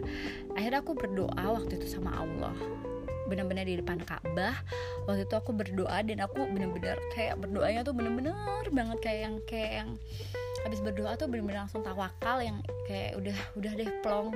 Akhirnya 0.55 0.79
aku 0.81 0.93
berdoa 0.97 1.45
waktu 1.59 1.81
itu 1.81 1.87
sama 1.89 2.13
Allah 2.15 2.53
benar-benar 3.29 3.69
di 3.69 3.77
depan 3.77 4.01
Ka'bah. 4.01 4.57
Waktu 5.05 5.29
itu 5.29 5.35
aku 5.37 5.53
berdoa 5.53 6.01
dan 6.01 6.25
aku 6.25 6.49
benar-benar 6.49 6.97
kayak 7.13 7.37
berdoanya 7.37 7.85
tuh 7.85 7.93
benar-benar 7.93 8.65
banget 8.73 8.97
kayak 9.05 9.19
yang 9.21 9.35
kayak 9.45 9.71
yang 9.85 9.89
habis 10.65 10.81
berdoa 10.81 11.13
tuh 11.15 11.29
benar-benar 11.29 11.69
langsung 11.69 11.85
tawakal 11.85 12.41
yang 12.41 12.59
kayak 12.89 13.15
udah 13.15 13.37
udah 13.55 13.71
deh 13.77 13.89
plong 14.01 14.33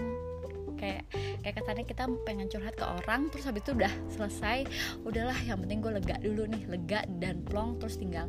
kayak 0.83 1.03
kayak 1.39 1.55
kesannya 1.55 1.85
kita 1.87 2.03
pengen 2.27 2.51
curhat 2.51 2.75
ke 2.75 2.83
orang 2.83 3.31
terus 3.31 3.47
habis 3.47 3.63
itu 3.63 3.71
udah 3.71 3.93
selesai 4.11 4.67
udahlah 5.07 5.39
yang 5.47 5.63
penting 5.63 5.79
gue 5.79 5.91
lega 5.95 6.19
dulu 6.19 6.43
nih 6.51 6.63
lega 6.67 7.07
dan 7.23 7.39
plong 7.47 7.79
terus 7.79 7.95
tinggal 7.95 8.27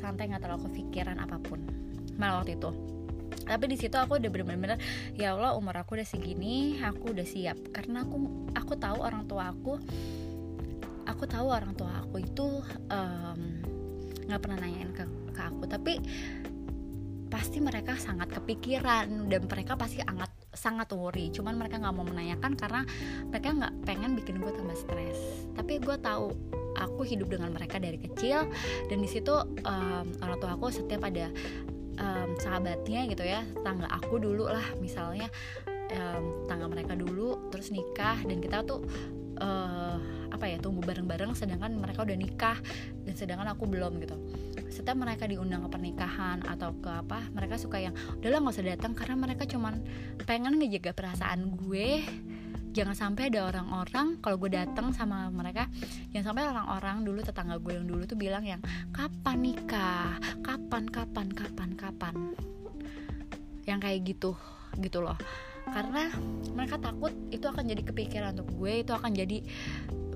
santai 0.00 0.32
nggak 0.32 0.40
terlalu 0.40 0.72
kepikiran 0.72 1.20
apa 1.20 1.36
pun. 1.36 1.60
Malah 2.16 2.40
waktu 2.40 2.56
itu. 2.56 2.72
Tapi 3.44 3.64
di 3.68 3.76
situ 3.76 3.94
aku 4.00 4.16
udah 4.16 4.30
bener-bener 4.32 4.80
ya 5.14 5.36
Allah 5.36 5.54
umur 5.54 5.76
aku 5.76 6.00
udah 6.00 6.08
segini 6.08 6.80
aku 6.80 7.12
udah 7.12 7.26
siap. 7.28 7.60
Karena 7.68 8.08
aku 8.08 8.16
aku 8.56 8.72
tahu 8.80 8.98
orang 9.04 9.28
tua 9.28 9.52
aku 9.52 9.76
aku 11.04 11.24
tahu 11.28 11.46
orang 11.52 11.76
tua 11.76 12.00
aku 12.00 12.24
itu 12.24 12.46
nggak 14.24 14.38
um, 14.40 14.42
pernah 14.42 14.58
nanyain 14.64 14.90
ke, 14.96 15.04
ke 15.36 15.40
aku. 15.44 15.68
Tapi 15.68 15.92
pasti 17.30 17.62
mereka 17.62 17.94
sangat 17.94 18.32
kepikiran 18.34 19.30
dan 19.30 19.46
mereka 19.46 19.78
pasti 19.78 20.02
sangat 20.02 20.29
sangat 20.54 20.90
worry. 20.92 21.30
Cuman 21.30 21.56
mereka 21.56 21.78
nggak 21.78 21.94
mau 21.94 22.06
menanyakan 22.06 22.58
karena 22.58 22.82
mereka 23.30 23.48
nggak 23.54 23.74
pengen 23.86 24.18
bikin 24.18 24.38
gue 24.42 24.52
tambah 24.52 24.76
stres. 24.76 25.18
Tapi 25.54 25.78
gue 25.78 25.96
tahu 25.98 26.32
aku 26.78 27.02
hidup 27.02 27.28
dengan 27.30 27.50
mereka 27.52 27.76
dari 27.76 27.98
kecil 27.98 28.46
dan 28.88 28.98
di 29.02 29.08
situ 29.10 29.32
um, 29.66 30.06
orang 30.22 30.38
tua 30.38 30.54
aku 30.54 30.70
setiap 30.70 31.06
ada 31.06 31.28
um, 31.98 32.30
sahabatnya 32.38 33.10
gitu 33.10 33.24
ya 33.26 33.42
tangga 33.66 33.90
aku 33.90 34.22
dulu 34.22 34.48
lah 34.48 34.64
misalnya 34.78 35.26
um, 35.92 36.46
tangga 36.46 36.66
mereka 36.70 36.94
dulu 36.94 37.50
terus 37.50 37.74
nikah 37.74 38.16
dan 38.24 38.38
kita 38.38 38.62
tuh 38.64 38.86
uh, 39.40 39.96
apa 40.30 40.44
ya 40.46 40.56
tumbuh 40.62 40.80
bareng-bareng 40.86 41.34
sedangkan 41.34 41.74
mereka 41.74 42.06
udah 42.06 42.16
nikah 42.16 42.56
dan 43.04 43.14
sedangkan 43.18 43.50
aku 43.52 43.66
belum 43.66 43.98
gitu. 44.00 44.16
Setiap 44.70 44.96
mereka 44.96 45.26
diundang 45.26 45.66
ke 45.66 45.68
pernikahan 45.74 46.40
atau 46.46 46.72
ke 46.78 46.88
apa 46.88 47.26
mereka 47.34 47.58
suka 47.58 47.82
yang 47.82 47.92
udahlah 48.22 48.38
nggak 48.38 48.54
usah 48.54 48.66
datang 48.66 48.92
karena 48.94 49.16
mereka 49.18 49.42
cuman 49.44 49.82
pengen 50.24 50.56
ngejaga 50.62 50.94
perasaan 50.94 51.58
gue. 51.58 52.06
Jangan 52.70 52.94
sampai 52.94 53.34
ada 53.34 53.50
orang-orang 53.50 54.22
kalau 54.22 54.38
gue 54.38 54.54
datang 54.54 54.94
sama 54.94 55.26
mereka 55.34 55.66
jangan 56.14 56.30
sampai 56.30 56.46
orang-orang 56.46 57.02
dulu 57.02 57.18
tetangga 57.18 57.58
gue 57.58 57.72
yang 57.74 57.86
dulu 57.90 58.06
tuh 58.06 58.14
bilang 58.14 58.46
yang 58.46 58.62
kapan 58.94 59.42
nikah? 59.42 60.14
Kapan 60.38 60.86
kapan 60.86 61.26
kapan 61.34 61.70
kapan? 61.74 62.14
Yang 63.66 63.78
kayak 63.82 64.00
gitu 64.06 64.32
gitu 64.78 65.02
loh 65.02 65.18
karena 65.68 66.08
mereka 66.56 66.80
takut 66.80 67.12
itu 67.30 67.44
akan 67.46 67.68
jadi 67.68 67.82
kepikiran 67.84 68.32
untuk 68.38 68.48
gue 68.56 68.72
itu 68.82 68.92
akan 68.92 69.12
jadi 69.12 69.38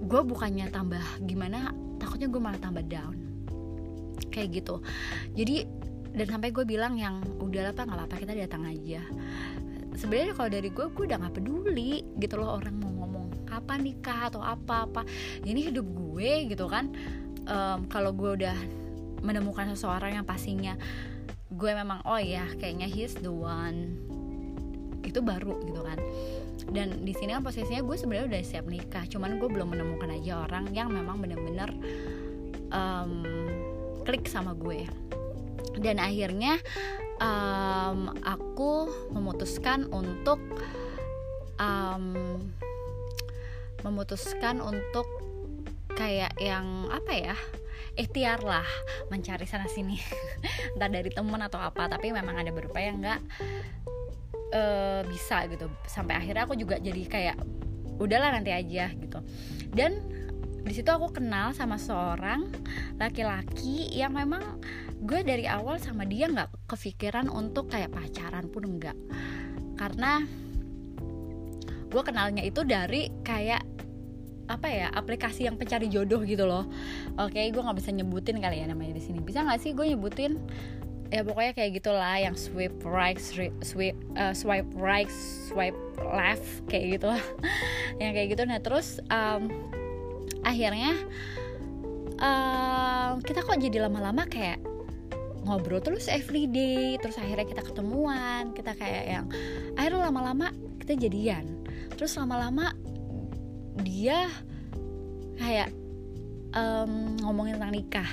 gue 0.05 0.21
bukannya 0.25 0.69
tambah 0.69 1.03
gimana 1.25 1.73
takutnya 1.97 2.29
gue 2.29 2.41
malah 2.41 2.61
tambah 2.61 2.85
down. 2.85 3.17
Kayak 4.33 4.63
gitu. 4.63 4.83
Jadi 5.37 5.65
dan 6.15 6.27
sampai 6.31 6.55
gue 6.55 6.63
bilang 6.63 6.95
yang 6.95 7.23
udahlah 7.43 7.75
pak 7.75 7.91
nggak 7.91 7.99
apa-apa 7.99 8.17
kita 8.23 8.33
datang 8.39 8.63
aja. 8.67 9.03
Sebenarnya 9.95 10.35
kalau 10.35 10.51
dari 10.51 10.69
gue 10.71 10.87
gue 10.91 11.05
udah 11.07 11.19
nggak 11.23 11.35
peduli 11.39 12.03
gitu 12.19 12.35
loh 12.39 12.59
orang 12.59 12.75
mau 12.83 12.93
ngomong 13.03 13.47
kapan 13.47 13.81
nikah 13.83 14.31
atau 14.31 14.43
apa 14.43 14.91
apa. 14.91 15.03
Ini 15.47 15.71
hidup 15.71 15.87
gue 15.87 16.51
gitu 16.51 16.67
kan. 16.67 16.91
Um, 17.45 17.85
kalau 17.93 18.17
gue 18.17 18.41
udah 18.41 18.57
menemukan 19.25 19.73
seseorang 19.73 20.21
yang 20.21 20.27
pastinya 20.29 20.77
gue 21.55 21.71
memang 21.71 22.03
oh 22.05 22.19
ya 22.19 22.45
kayaknya 22.59 22.89
he's 22.91 23.15
the 23.23 23.31
one 23.31 23.97
itu 25.15 25.23
baru 25.23 25.63
gitu 25.63 25.79
kan. 25.87 25.99
Dan 26.75 27.07
di 27.07 27.15
sini 27.15 27.39
kan 27.39 27.47
posisinya 27.47 27.87
gue 27.87 27.95
sebenarnya 27.95 28.27
udah 28.35 28.43
siap 28.43 28.67
nikah 28.67 29.07
cuman 29.07 29.39
gue 29.39 29.47
belum 29.47 29.71
menemukan 29.71 30.11
aja 30.11 30.43
orang 30.43 30.75
yang 30.75 30.91
memang 30.91 31.23
bener-bener 31.23 31.71
um, 32.75 33.23
klik 34.03 34.27
sama 34.27 34.59
gue. 34.59 34.91
Dan 35.79 36.03
akhirnya 36.03 36.59
um, 37.23 38.11
aku 38.27 38.91
memutuskan 39.15 39.87
untuk 39.95 40.43
um, 41.63 42.43
memutuskan 43.87 44.59
untuk 44.59 45.07
kayak 45.95 46.35
yang 46.43 46.91
apa 46.91 47.13
ya 47.15 47.37
ikhtiar 47.95 48.43
lah 48.43 48.67
mencari 49.15 49.47
sana 49.47 49.71
sini. 49.71 49.99
Entah 50.75 50.91
dari 50.91 51.11
temen 51.15 51.39
atau 51.39 51.63
apa 51.63 51.87
tapi 51.87 52.11
memang 52.11 52.35
ada 52.35 52.51
beberapa 52.51 52.83
yang 52.83 52.99
nggak 52.99 53.21
uh, 54.55 55.03
bisa 55.05 55.45
gitu. 55.51 55.67
Sampai 55.91 56.17
akhirnya 56.17 56.47
aku 56.47 56.55
juga 56.55 56.79
jadi 56.79 57.03
kayak 57.05 57.37
udahlah 57.99 58.39
nanti 58.39 58.55
aja 58.55 58.89
gitu. 58.95 59.19
Dan 59.75 59.99
di 60.65 60.73
situ 60.73 60.89
aku 60.89 61.13
kenal 61.13 61.53
sama 61.53 61.77
seorang 61.77 62.49
laki-laki 62.97 63.93
yang 63.93 64.17
memang 64.17 64.63
gue 65.05 65.21
dari 65.21 65.45
awal 65.45 65.77
sama 65.77 66.09
dia 66.09 66.25
nggak 66.25 66.65
kepikiran 66.65 67.29
untuk 67.29 67.69
kayak 67.69 67.93
pacaran 67.93 68.49
pun 68.49 68.65
enggak 68.65 68.97
karena 69.77 70.25
gue 71.93 72.03
kenalnya 72.03 72.41
itu 72.41 72.65
dari 72.65 73.13
kayak 73.21 73.61
apa 74.49 74.69
ya 74.69 74.89
aplikasi 74.93 75.49
yang 75.49 75.57
pencari 75.57 75.89
jodoh 75.89 76.21
gitu 76.25 76.45
loh. 76.45 76.69
Oke 77.17 77.45
gue 77.49 77.63
nggak 77.65 77.79
bisa 77.81 77.91
nyebutin 77.93 78.41
kali 78.41 78.61
ya 78.61 78.67
namanya 78.69 78.97
di 78.97 79.03
sini. 79.05 79.21
Bisa 79.21 79.41
nggak 79.45 79.61
sih 79.61 79.73
gue 79.73 79.89
nyebutin 79.93 80.37
ya 81.13 81.21
pokoknya 81.21 81.53
kayak 81.53 81.71
gitulah 81.81 82.17
yang 82.17 82.37
swipe 82.37 82.81
right 82.85 83.21
swipe 83.21 83.99
uh, 84.17 84.33
swipe 84.33 84.69
right 84.77 85.11
swipe 85.49 85.77
left 86.01 86.65
kayak 86.67 86.99
gitu 86.99 87.09
yang 88.03 88.13
kayak 88.17 88.29
gitu. 88.33 88.43
Nah 88.49 88.59
terus 88.61 88.99
um, 89.13 89.51
akhirnya 90.45 90.97
um, 92.21 93.21
kita 93.25 93.45
kok 93.45 93.61
jadi 93.61 93.85
lama-lama 93.85 94.25
kayak 94.29 94.61
ngobrol 95.45 95.77
terus 95.85 96.09
everyday 96.09 96.97
terus 96.97 97.21
akhirnya 97.21 97.45
kita 97.45 97.61
ketemuan 97.61 98.57
kita 98.57 98.73
kayak 98.73 99.05
yang 99.05 99.25
akhirnya 99.77 100.09
lama-lama 100.09 100.51
kita 100.81 100.97
jadian. 100.97 101.65
Terus 101.95 102.17
lama-lama 102.19 102.75
dia 103.85 104.27
kayak 105.39 105.71
um, 106.55 107.19
ngomongin 107.23 107.59
tentang 107.59 107.75
nikah 107.75 108.11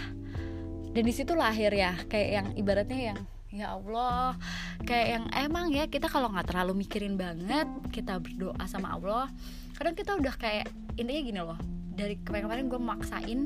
dan 0.92 1.04
di 1.08 1.14
situlah 1.16 1.52
akhir 1.52 1.72
ya 1.72 1.96
kayak 2.08 2.30
yang 2.32 2.48
ibaratnya 2.60 3.00
yang 3.14 3.20
ya 3.52 3.76
Allah 3.76 4.40
kayak 4.88 5.08
yang 5.08 5.26
emang 5.36 5.72
ya 5.76 5.88
kita 5.88 6.08
kalau 6.08 6.32
nggak 6.32 6.52
terlalu 6.52 6.84
mikirin 6.88 7.20
banget 7.20 7.68
kita 7.92 8.20
berdoa 8.20 8.64
sama 8.68 8.96
Allah 8.96 9.28
kadang 9.76 9.96
kita 9.96 10.16
udah 10.16 10.36
kayak 10.40 10.72
intinya 10.96 11.22
gini 11.24 11.42
loh 11.44 11.60
dari 11.92 12.16
kemarin-kemarin 12.24 12.72
gue 12.72 12.80
maksain 12.80 13.40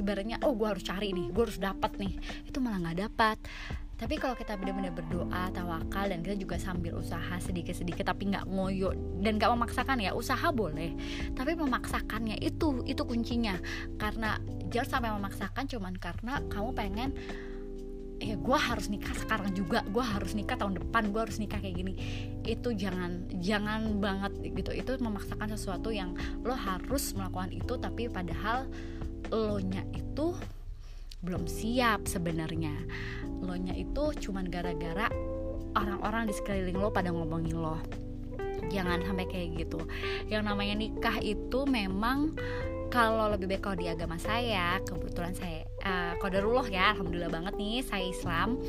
ibaratnya 0.00 0.40
oh 0.44 0.56
gue 0.56 0.68
harus 0.68 0.84
cari 0.84 1.12
nih 1.12 1.28
gue 1.28 1.42
harus 1.44 1.60
dapat 1.60 1.92
nih 2.00 2.12
itu 2.48 2.58
malah 2.64 2.80
nggak 2.80 2.98
dapat 3.08 3.36
tapi 4.02 4.18
kalau 4.18 4.34
kita 4.34 4.58
benar-benar 4.58 4.90
berdoa 4.90 5.46
tawakal 5.54 6.10
dan 6.10 6.26
kita 6.26 6.34
juga 6.34 6.58
sambil 6.58 6.98
usaha 6.98 7.38
sedikit-sedikit 7.38 8.10
tapi 8.10 8.34
nggak 8.34 8.50
ngoyo 8.50 8.90
dan 9.22 9.38
nggak 9.38 9.54
memaksakan 9.54 10.02
ya 10.02 10.10
usaha 10.10 10.50
boleh. 10.50 10.90
Tapi 11.38 11.54
memaksakannya 11.54 12.42
itu 12.42 12.82
itu 12.82 12.98
kuncinya. 13.06 13.54
Karena 14.02 14.42
jangan 14.74 14.98
sampai 14.98 15.10
memaksakan 15.14 15.70
cuman 15.70 15.94
karena 16.02 16.42
kamu 16.50 16.70
pengen 16.74 17.10
ya 18.18 18.34
gue 18.38 18.58
harus 18.58 18.90
nikah 18.90 19.14
sekarang 19.14 19.54
juga 19.54 19.86
gue 19.86 20.02
harus 20.02 20.34
nikah 20.34 20.58
tahun 20.58 20.82
depan 20.82 21.14
gue 21.14 21.22
harus 21.22 21.38
nikah 21.38 21.62
kayak 21.62 21.78
gini. 21.78 21.94
Itu 22.42 22.74
jangan 22.74 23.30
jangan 23.38 24.02
banget 24.02 24.34
gitu. 24.50 24.74
Itu 24.74 24.98
memaksakan 24.98 25.46
sesuatu 25.54 25.94
yang 25.94 26.18
lo 26.42 26.58
harus 26.58 27.14
melakukan 27.14 27.54
itu 27.54 27.78
tapi 27.78 28.10
padahal 28.10 28.66
lo 29.30 29.62
nya 29.62 29.86
itu 29.94 30.34
belum 31.22 31.46
siap 31.46 32.10
sebenarnya. 32.10 32.74
Lo 33.42 33.54
nya 33.54 33.74
itu 33.78 34.10
cuman 34.28 34.50
gara-gara 34.50 35.06
orang-orang 35.78 36.28
di 36.28 36.34
sekeliling 36.34 36.78
lo 36.78 36.90
pada 36.90 37.14
ngomongin 37.14 37.56
lo. 37.56 37.78
Jangan 38.70 39.02
sampai 39.02 39.26
kayak 39.30 39.66
gitu. 39.66 39.80
Yang 40.30 40.42
namanya 40.50 40.74
nikah 40.78 41.18
itu 41.22 41.66
memang 41.66 42.34
kalau 42.92 43.32
lebih 43.32 43.48
baik 43.48 43.64
kalau 43.64 43.78
di 43.80 43.88
agama 43.88 44.20
saya 44.20 44.76
kebetulan 44.84 45.32
saya 45.32 45.64
uh, 45.80 46.12
kodarullah 46.20 46.68
ya 46.68 46.92
alhamdulillah 46.92 47.32
banget 47.32 47.56
nih 47.56 47.80
saya 47.80 48.04
Islam 48.04 48.60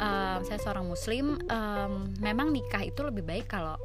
um, 0.00 0.40
saya 0.42 0.58
seorang 0.58 0.88
muslim 0.88 1.36
um, 1.46 2.10
memang 2.18 2.50
nikah 2.50 2.82
itu 2.82 3.04
lebih 3.04 3.22
baik 3.22 3.46
kalau 3.52 3.76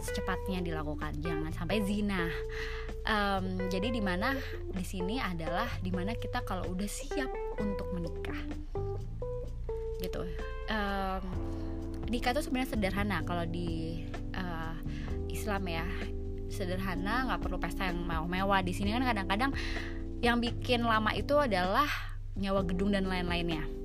secepatnya 0.00 0.62
dilakukan 0.62 1.18
jangan 1.20 1.50
sampai 1.50 1.82
zina. 1.84 2.30
Um, 3.04 3.60
jadi 3.68 3.92
di 3.92 4.00
mana 4.00 4.38
di 4.72 4.84
sini 4.86 5.20
adalah 5.20 5.68
di 5.82 5.92
mana 5.92 6.16
kita 6.16 6.46
kalau 6.46 6.64
udah 6.70 6.88
siap 6.88 7.28
untuk 7.60 7.90
menikah. 7.92 8.38
Gitu. 10.00 10.22
Um, 10.70 11.24
nikah 12.08 12.32
itu 12.32 12.48
sebenarnya 12.48 12.70
sederhana 12.78 13.18
kalau 13.26 13.44
di 13.44 14.02
uh, 14.38 14.78
Islam 15.28 15.66
ya. 15.68 15.86
Sederhana 16.54 17.26
nggak 17.26 17.42
perlu 17.42 17.58
pesta 17.58 17.90
yang 17.90 17.98
mewah-mewah. 18.06 18.62
Di 18.62 18.70
sini 18.70 18.94
kan 18.94 19.02
kadang-kadang 19.02 19.50
yang 20.22 20.38
bikin 20.38 20.86
lama 20.86 21.10
itu 21.12 21.34
adalah 21.34 21.90
nyawa 22.38 22.62
gedung 22.62 22.94
dan 22.94 23.10
lain-lainnya 23.10 23.83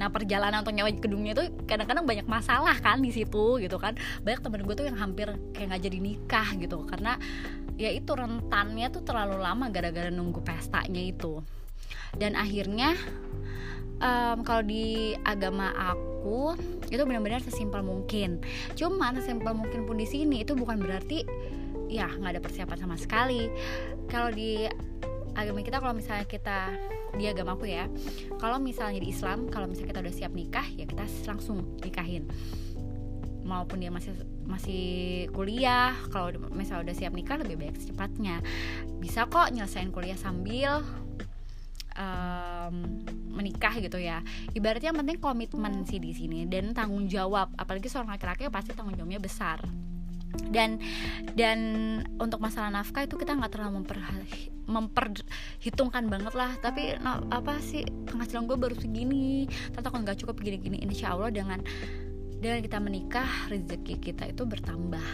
Nah 0.00 0.08
perjalanan 0.08 0.64
untuk 0.64 0.72
nyawa 0.72 0.88
gedungnya 0.96 1.36
itu 1.36 1.44
kadang-kadang 1.68 2.08
banyak 2.08 2.24
masalah 2.24 2.72
kan 2.80 3.04
di 3.04 3.12
situ 3.12 3.60
gitu 3.60 3.76
kan. 3.76 4.00
Banyak 4.24 4.40
temen 4.40 4.64
gue 4.64 4.74
tuh 4.74 4.86
yang 4.88 4.96
hampir 4.96 5.28
kayak 5.52 5.76
nggak 5.76 5.82
jadi 5.84 5.98
nikah 6.00 6.48
gitu 6.56 6.88
karena 6.88 7.20
ya 7.76 7.92
itu 7.92 8.08
rentannya 8.16 8.88
tuh 8.88 9.04
terlalu 9.04 9.36
lama 9.44 9.68
gara-gara 9.68 10.08
nunggu 10.08 10.40
pestanya 10.40 11.04
itu. 11.04 11.44
Dan 12.16 12.34
akhirnya 12.34 12.96
um, 14.00 14.40
kalau 14.42 14.64
di 14.64 15.14
agama 15.22 15.70
aku 15.76 16.56
itu 16.88 17.02
benar-benar 17.04 17.44
sesimpel 17.44 17.84
mungkin. 17.84 18.40
Cuman 18.74 19.20
sesimpel 19.20 19.52
mungkin 19.52 19.84
pun 19.84 20.00
di 20.00 20.08
sini 20.08 20.42
itu 20.42 20.56
bukan 20.56 20.80
berarti 20.80 21.22
ya 21.92 22.08
nggak 22.08 22.40
ada 22.40 22.42
persiapan 22.42 22.78
sama 22.80 22.96
sekali. 22.96 23.52
Kalau 24.08 24.32
di 24.32 24.64
agama 25.34 25.60
kita 25.62 25.78
kalau 25.78 25.94
misalnya 25.94 26.26
kita 26.26 26.74
di 27.18 27.26
agama 27.26 27.58
aku 27.58 27.66
ya 27.66 27.90
kalau 28.38 28.62
misalnya 28.62 29.02
di 29.02 29.10
Islam 29.10 29.50
kalau 29.50 29.66
misalnya 29.66 29.90
kita 29.94 30.00
udah 30.02 30.14
siap 30.14 30.32
nikah 30.34 30.66
ya 30.74 30.84
kita 30.86 31.04
langsung 31.26 31.78
nikahin. 31.82 32.26
Maupun 33.40 33.82
dia 33.82 33.90
masih 33.90 34.14
masih 34.46 34.84
kuliah 35.34 35.96
kalau 36.14 36.30
misalnya 36.54 36.90
udah 36.90 36.96
siap 36.96 37.12
nikah 37.16 37.40
lebih 37.40 37.58
baik 37.58 37.80
secepatnya. 37.82 38.38
Bisa 39.02 39.26
kok 39.26 39.50
nyelesain 39.50 39.90
kuliah 39.90 40.14
sambil 40.14 40.86
um, 41.98 43.02
menikah 43.34 43.74
gitu 43.80 43.98
ya. 43.98 44.22
Ibaratnya 44.54 44.94
yang 44.94 45.00
penting 45.02 45.18
komitmen 45.18 45.82
sih 45.82 45.98
di 45.98 46.14
sini 46.14 46.46
dan 46.46 46.76
tanggung 46.76 47.10
jawab. 47.10 47.50
Apalagi 47.58 47.90
seorang 47.90 48.14
laki-laki 48.14 48.46
pasti 48.52 48.70
tanggung 48.76 48.94
jawabnya 48.94 49.18
besar 49.18 49.89
dan 50.50 50.78
dan 51.34 51.58
untuk 52.18 52.42
masalah 52.42 52.70
nafkah 52.70 53.06
itu 53.06 53.14
kita 53.18 53.34
nggak 53.34 53.52
terlalu 53.54 53.82
memper, 53.82 53.98
memperhitungkan 54.66 56.06
banget 56.10 56.34
lah. 56.34 56.54
Tapi 56.58 56.98
nah, 56.98 57.22
apa 57.30 57.58
sih 57.62 57.86
penghasilan 58.06 58.46
gue 58.46 58.58
baru 58.58 58.76
segini 58.78 59.46
ternyata 59.74 59.88
kalau 59.90 60.02
nggak 60.06 60.18
cukup 60.22 60.36
gini-gini. 60.42 60.82
Insya 60.82 61.14
Allah 61.14 61.30
dengan 61.30 61.62
dengan 62.40 62.64
kita 62.64 62.78
menikah 62.80 63.30
rezeki 63.52 63.94
kita 64.00 64.30
itu 64.32 64.42
bertambah. 64.48 65.06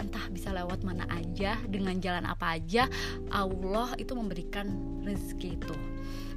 Entah 0.00 0.24
bisa 0.32 0.50
lewat 0.50 0.82
mana 0.82 1.06
aja 1.12 1.56
dengan 1.68 1.96
jalan 2.02 2.26
apa 2.26 2.58
aja 2.58 2.90
Allah 3.30 3.94
itu 3.96 4.12
memberikan 4.16 4.66
rezeki 5.06 5.48
itu 5.56 5.76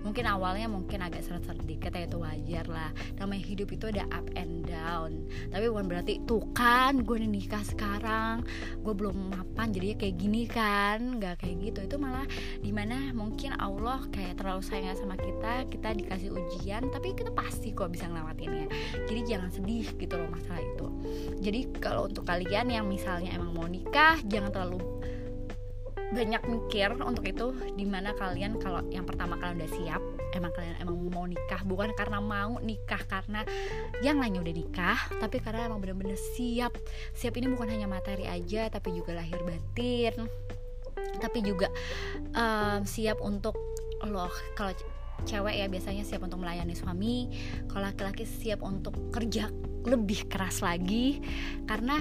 mungkin 0.05 0.29
awalnya 0.29 0.69
mungkin 0.69 1.01
agak 1.01 1.25
seret-seret 1.25 1.65
dikit 1.65 1.91
ya 1.97 2.05
itu 2.05 2.21
wajar 2.21 2.65
lah. 2.69 2.93
Namanya 3.17 3.43
hidup 3.43 3.73
itu 3.73 3.89
ada 3.89 4.05
up 4.13 4.29
and 4.37 4.69
down. 4.69 5.25
Tapi 5.49 5.65
bukan 5.67 5.85
berarti 5.89 6.21
tuh 6.29 6.45
kan 6.53 7.01
gue 7.01 7.17
nikah 7.25 7.65
sekarang. 7.65 8.45
Gue 8.85 8.93
belum 8.93 9.33
mapan 9.33 9.73
jadi 9.73 9.97
kayak 9.97 10.15
gini 10.21 10.45
kan. 10.45 11.17
Nggak 11.17 11.41
kayak 11.41 11.55
gitu. 11.73 11.79
Itu 11.89 11.97
malah 11.97 12.29
di 12.61 12.69
mana 12.69 13.09
mungkin 13.11 13.57
Allah 13.57 14.05
kayak 14.13 14.37
terlalu 14.37 14.61
sayang 14.61 14.93
sama 14.93 15.17
kita 15.17 15.65
kita 15.73 15.97
dikasih 15.97 16.29
ujian 16.29 16.85
tapi 16.93 17.17
kita 17.17 17.33
pasti 17.33 17.73
kok 17.73 17.89
bisa 17.89 18.05
ngelewatinnya 18.05 18.69
jadi 19.09 19.21
jangan 19.25 19.49
sedih 19.49 19.87
gitu 19.97 20.15
loh 20.15 20.29
masalah 20.29 20.61
itu. 20.61 20.87
Jadi 21.41 21.59
kalau 21.81 22.05
untuk 22.05 22.27
kalian 22.29 22.69
yang 22.69 22.85
misalnya 22.85 23.33
emang 23.33 23.57
mau 23.57 23.65
nikah 23.65 24.21
jangan 24.29 24.53
terlalu 24.53 24.81
banyak 26.15 26.43
mikir 26.47 26.95
untuk 27.03 27.27
itu 27.27 27.51
di 27.75 27.83
mana 27.83 28.15
kalian 28.15 28.55
kalau 28.63 28.79
yang 28.87 29.03
pertama 29.03 29.35
kalian 29.35 29.59
udah 29.59 29.71
siap 29.75 30.01
emang 30.31 30.51
kalian 30.55 30.75
emang 30.79 30.95
mau 31.11 31.27
nikah 31.27 31.61
bukan 31.67 31.91
karena 31.95 32.19
mau 32.23 32.59
nikah 32.63 33.01
karena 33.07 33.43
yang 33.99 34.19
lainnya 34.19 34.43
udah 34.43 34.55
nikah 34.55 34.99
tapi 35.19 35.39
karena 35.39 35.67
emang 35.71 35.79
bener-bener 35.83 36.19
siap. 36.19 36.75
Siap 37.15 37.33
ini 37.39 37.47
bukan 37.51 37.71
hanya 37.71 37.87
materi 37.87 38.27
aja 38.27 38.67
tapi 38.67 38.91
juga 38.93 39.15
lahir 39.15 39.39
batin. 39.43 40.27
Tapi 40.95 41.39
juga 41.43 41.71
um, 42.35 42.83
siap 42.83 43.19
untuk 43.23 43.55
loh 44.05 44.31
kalau 44.53 44.75
cewek 45.23 45.55
ya 45.55 45.65
biasanya 45.71 46.03
siap 46.03 46.27
untuk 46.27 46.43
melayani 46.43 46.75
suami 46.75 47.31
kalau 47.71 47.87
laki-laki 47.87 48.27
siap 48.27 48.59
untuk 48.61 48.93
kerja 49.15 49.47
lebih 49.87 50.27
keras 50.27 50.59
lagi. 50.59 51.23
Karena 51.63 51.97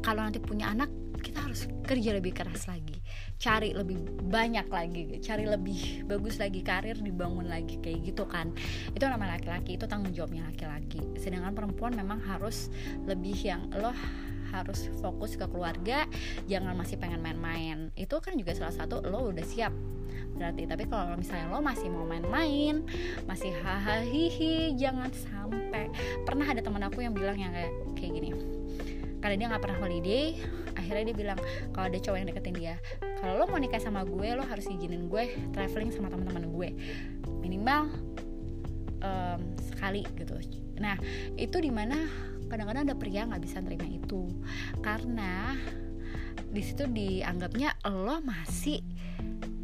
kalau 0.00 0.24
nanti 0.24 0.40
punya 0.40 0.72
anak 0.72 0.99
kita 1.20 1.44
harus 1.44 1.68
kerja 1.84 2.16
lebih 2.16 2.32
keras 2.32 2.66
lagi 2.66 3.00
cari 3.40 3.72
lebih 3.72 3.96
banyak 4.28 4.68
lagi 4.68 5.16
cari 5.24 5.48
lebih 5.48 6.04
bagus 6.04 6.36
lagi 6.36 6.60
karir 6.60 7.00
dibangun 7.00 7.48
lagi 7.48 7.80
kayak 7.80 8.12
gitu 8.12 8.28
kan. 8.28 8.52
Itu 8.92 9.08
nama 9.08 9.36
laki-laki 9.36 9.80
itu 9.80 9.88
tanggung 9.88 10.12
jawabnya 10.12 10.44
laki-laki. 10.52 11.00
Sedangkan 11.16 11.56
perempuan 11.56 11.96
memang 11.96 12.20
harus 12.20 12.68
lebih 13.08 13.34
yang 13.40 13.64
lo 13.80 13.96
harus 14.50 14.90
fokus 14.98 15.38
ke 15.38 15.46
keluarga 15.46 16.04
jangan 16.44 16.76
masih 16.76 17.00
pengen 17.00 17.24
main-main. 17.24 17.88
Itu 17.96 18.20
kan 18.20 18.36
juga 18.36 18.52
salah 18.52 18.76
satu 18.76 19.00
lo 19.00 19.32
udah 19.32 19.46
siap 19.48 19.72
berarti. 20.36 20.68
Tapi 20.68 20.84
kalau 20.84 21.16
misalnya 21.16 21.48
lo 21.48 21.64
masih 21.64 21.88
mau 21.88 22.04
main-main 22.04 22.84
masih 23.24 23.56
hahaha 23.64 24.04
jangan 24.76 25.08
sampai. 25.16 25.88
Pernah 26.28 26.44
ada 26.44 26.60
teman 26.60 26.84
aku 26.84 27.00
yang 27.00 27.16
bilang 27.16 27.40
yang 27.40 27.56
kayak 27.56 27.72
kayak 27.96 28.12
gini 28.20 28.30
karena 29.20 29.36
dia 29.36 29.46
nggak 29.52 29.62
pernah 29.62 29.78
holiday 29.84 30.32
akhirnya 30.80 31.12
dia 31.12 31.16
bilang 31.16 31.38
kalau 31.76 31.92
ada 31.92 31.98
cowok 32.00 32.16
yang 32.16 32.28
deketin 32.32 32.56
dia 32.56 32.74
kalau 33.20 33.36
lo 33.36 33.44
mau 33.52 33.60
nikah 33.60 33.78
sama 33.78 34.00
gue 34.08 34.28
lo 34.32 34.42
harus 34.48 34.64
izinin 34.64 35.12
gue 35.12 35.52
traveling 35.52 35.92
sama 35.92 36.08
teman-teman 36.08 36.48
gue. 36.48 36.68
Minimal 37.44 37.92
um, 39.04 39.40
sekali 39.60 40.08
gitu. 40.16 40.36
Nah 40.80 40.96
itu 41.36 41.60
di 41.60 41.68
mana 41.68 42.00
kadang-kadang 42.48 42.88
ada 42.88 42.96
pria 42.96 43.28
nggak 43.28 43.42
bisa 43.44 43.60
terima 43.60 43.84
itu. 43.84 44.24
Karena 44.80 45.52
di 46.50 46.62
situ 46.64 46.88
dianggapnya 46.88 47.76
lo 47.92 48.24
masih 48.24 48.80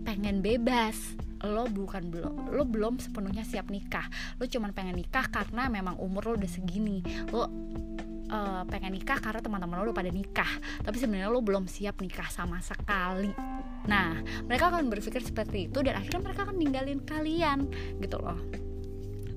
pengen 0.05 0.45
bebas. 0.45 1.17
Lo 1.45 1.69
bukan 1.69 2.13
belum 2.13 2.53
lo 2.53 2.65
belum 2.69 3.01
sepenuhnya 3.01 3.45
siap 3.45 3.73
nikah. 3.73 4.05
Lo 4.37 4.45
cuman 4.45 4.77
pengen 4.77 5.01
nikah 5.01 5.29
karena 5.33 5.73
memang 5.73 5.97
umur 5.97 6.29
lo 6.29 6.33
udah 6.37 6.51
segini. 6.53 7.01
Lo 7.33 7.49
uh, 8.31 8.63
pengen 8.67 8.95
nikah 8.95 9.19
karena 9.19 9.41
teman-teman 9.43 9.83
lo 9.83 9.91
udah 9.91 9.97
pada 9.97 10.11
nikah. 10.11 10.51
Tapi 10.83 10.97
sebenarnya 10.99 11.31
lo 11.31 11.43
belum 11.43 11.71
siap 11.71 12.01
nikah 12.03 12.29
sama 12.31 12.59
sekali. 12.63 13.31
Nah 13.87 14.21
mereka 14.47 14.71
akan 14.71 14.91
berpikir 14.91 15.23
seperti 15.23 15.71
itu 15.71 15.79
dan 15.83 15.99
akhirnya 15.99 16.23
mereka 16.23 16.47
akan 16.47 16.57
ninggalin 16.59 17.01
kalian 17.03 17.71
gitu 18.03 18.19
loh. 18.19 18.39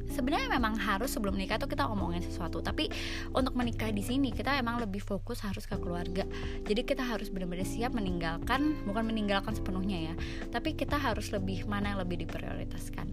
Sebenarnya 0.10 0.50
memang 0.50 0.74
harus 0.74 1.14
sebelum 1.14 1.38
nikah 1.38 1.62
tuh 1.62 1.70
kita 1.70 1.86
ngomongin 1.86 2.26
sesuatu 2.26 2.66
tapi 2.66 2.90
untuk 3.30 3.54
menikah 3.54 3.94
di 3.94 4.02
sini 4.02 4.34
kita 4.34 4.58
emang 4.58 4.82
lebih 4.82 5.06
fokus 5.06 5.46
harus 5.46 5.70
ke 5.70 5.78
keluarga. 5.78 6.26
Jadi 6.66 6.82
kita 6.82 7.06
harus 7.06 7.30
benar-benar 7.30 7.64
siap 7.64 7.94
meninggalkan 7.94 8.74
bukan 8.90 9.06
meninggalkan 9.06 9.54
sepenuhnya 9.54 10.12
ya 10.12 10.14
tapi 10.50 10.74
kita 10.74 10.98
harus 10.98 11.30
lebih 11.30 11.70
mana 11.70 11.94
yang 11.94 12.02
lebih 12.02 12.26
diprioritaskan? 12.26 13.08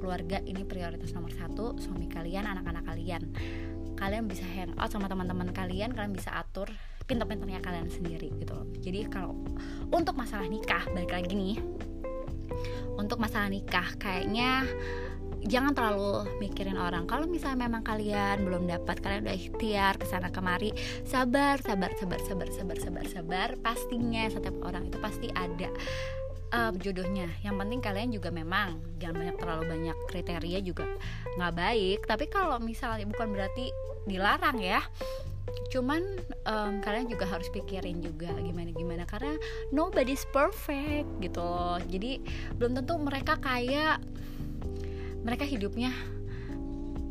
Keluarga 0.00 0.40
ini 0.40 0.64
prioritas 0.64 1.12
nomor 1.12 1.36
satu 1.36 1.76
suami 1.76 2.08
kalian 2.08 2.48
anak-anak 2.48 2.84
kalian 2.96 3.22
kalian 3.98 4.30
bisa 4.30 4.46
hangout 4.46 4.88
sama 4.94 5.10
teman-teman 5.10 5.50
kalian 5.50 5.90
kalian 5.90 6.14
bisa 6.14 6.30
atur 6.38 6.70
pinter-pinternya 7.08 7.58
kalian 7.64 7.88
sendiri 7.90 8.30
gitu 8.38 8.52
loh. 8.54 8.68
Jadi 8.78 9.08
kalau 9.10 9.34
untuk 9.90 10.14
masalah 10.14 10.46
nikah 10.46 10.84
balik 10.94 11.10
lagi 11.10 11.32
nih. 11.34 11.58
Untuk 12.94 13.18
masalah 13.18 13.48
nikah 13.48 13.94
kayaknya 13.96 14.66
jangan 15.46 15.72
terlalu 15.72 16.28
mikirin 16.42 16.76
orang. 16.76 17.08
Kalau 17.08 17.24
misalnya 17.24 17.70
memang 17.70 17.82
kalian 17.86 18.44
belum 18.44 18.68
dapat 18.68 19.00
kalian 19.00 19.24
udah 19.24 19.36
ikhtiar 19.38 19.94
ke 19.96 20.04
sana 20.04 20.28
kemari 20.28 20.74
sabar 21.06 21.56
sabar 21.62 21.94
sabar 21.96 22.20
sabar 22.22 22.48
sabar 22.52 22.76
sabar 22.78 23.04
sabar. 23.08 23.48
Pastinya 23.64 24.28
setiap 24.28 24.58
orang 24.62 24.92
itu 24.92 24.98
pasti 25.00 25.32
ada 25.32 25.70
uh, 26.52 26.72
jodohnya. 26.78 27.28
Yang 27.44 27.54
penting 27.64 27.80
kalian 27.80 28.10
juga 28.14 28.28
memang 28.32 28.78
jangan 29.00 29.16
banyak 29.24 29.36
terlalu 29.40 29.64
banyak 29.68 29.96
kriteria 30.08 30.58
juga 30.64 30.86
nggak 31.36 31.54
baik. 31.54 31.98
Tapi 32.06 32.24
kalau 32.30 32.56
misalnya 32.60 33.06
bukan 33.08 33.32
berarti 33.32 33.70
dilarang 34.08 34.58
ya. 34.60 34.80
Cuman 35.72 36.00
um, 36.48 36.80
kalian 36.80 37.08
juga 37.08 37.24
harus 37.28 37.48
pikirin 37.52 38.00
juga 38.00 38.32
gimana 38.36 38.70
gimana. 38.72 39.04
Karena 39.04 39.36
nobody's 39.72 40.24
perfect 40.32 41.08
gitu 41.20 41.40
loh. 41.40 41.80
Jadi 41.88 42.20
belum 42.56 42.76
tentu 42.76 42.96
mereka 43.00 43.36
kayak 43.40 44.00
mereka 45.24 45.44
hidupnya 45.44 45.92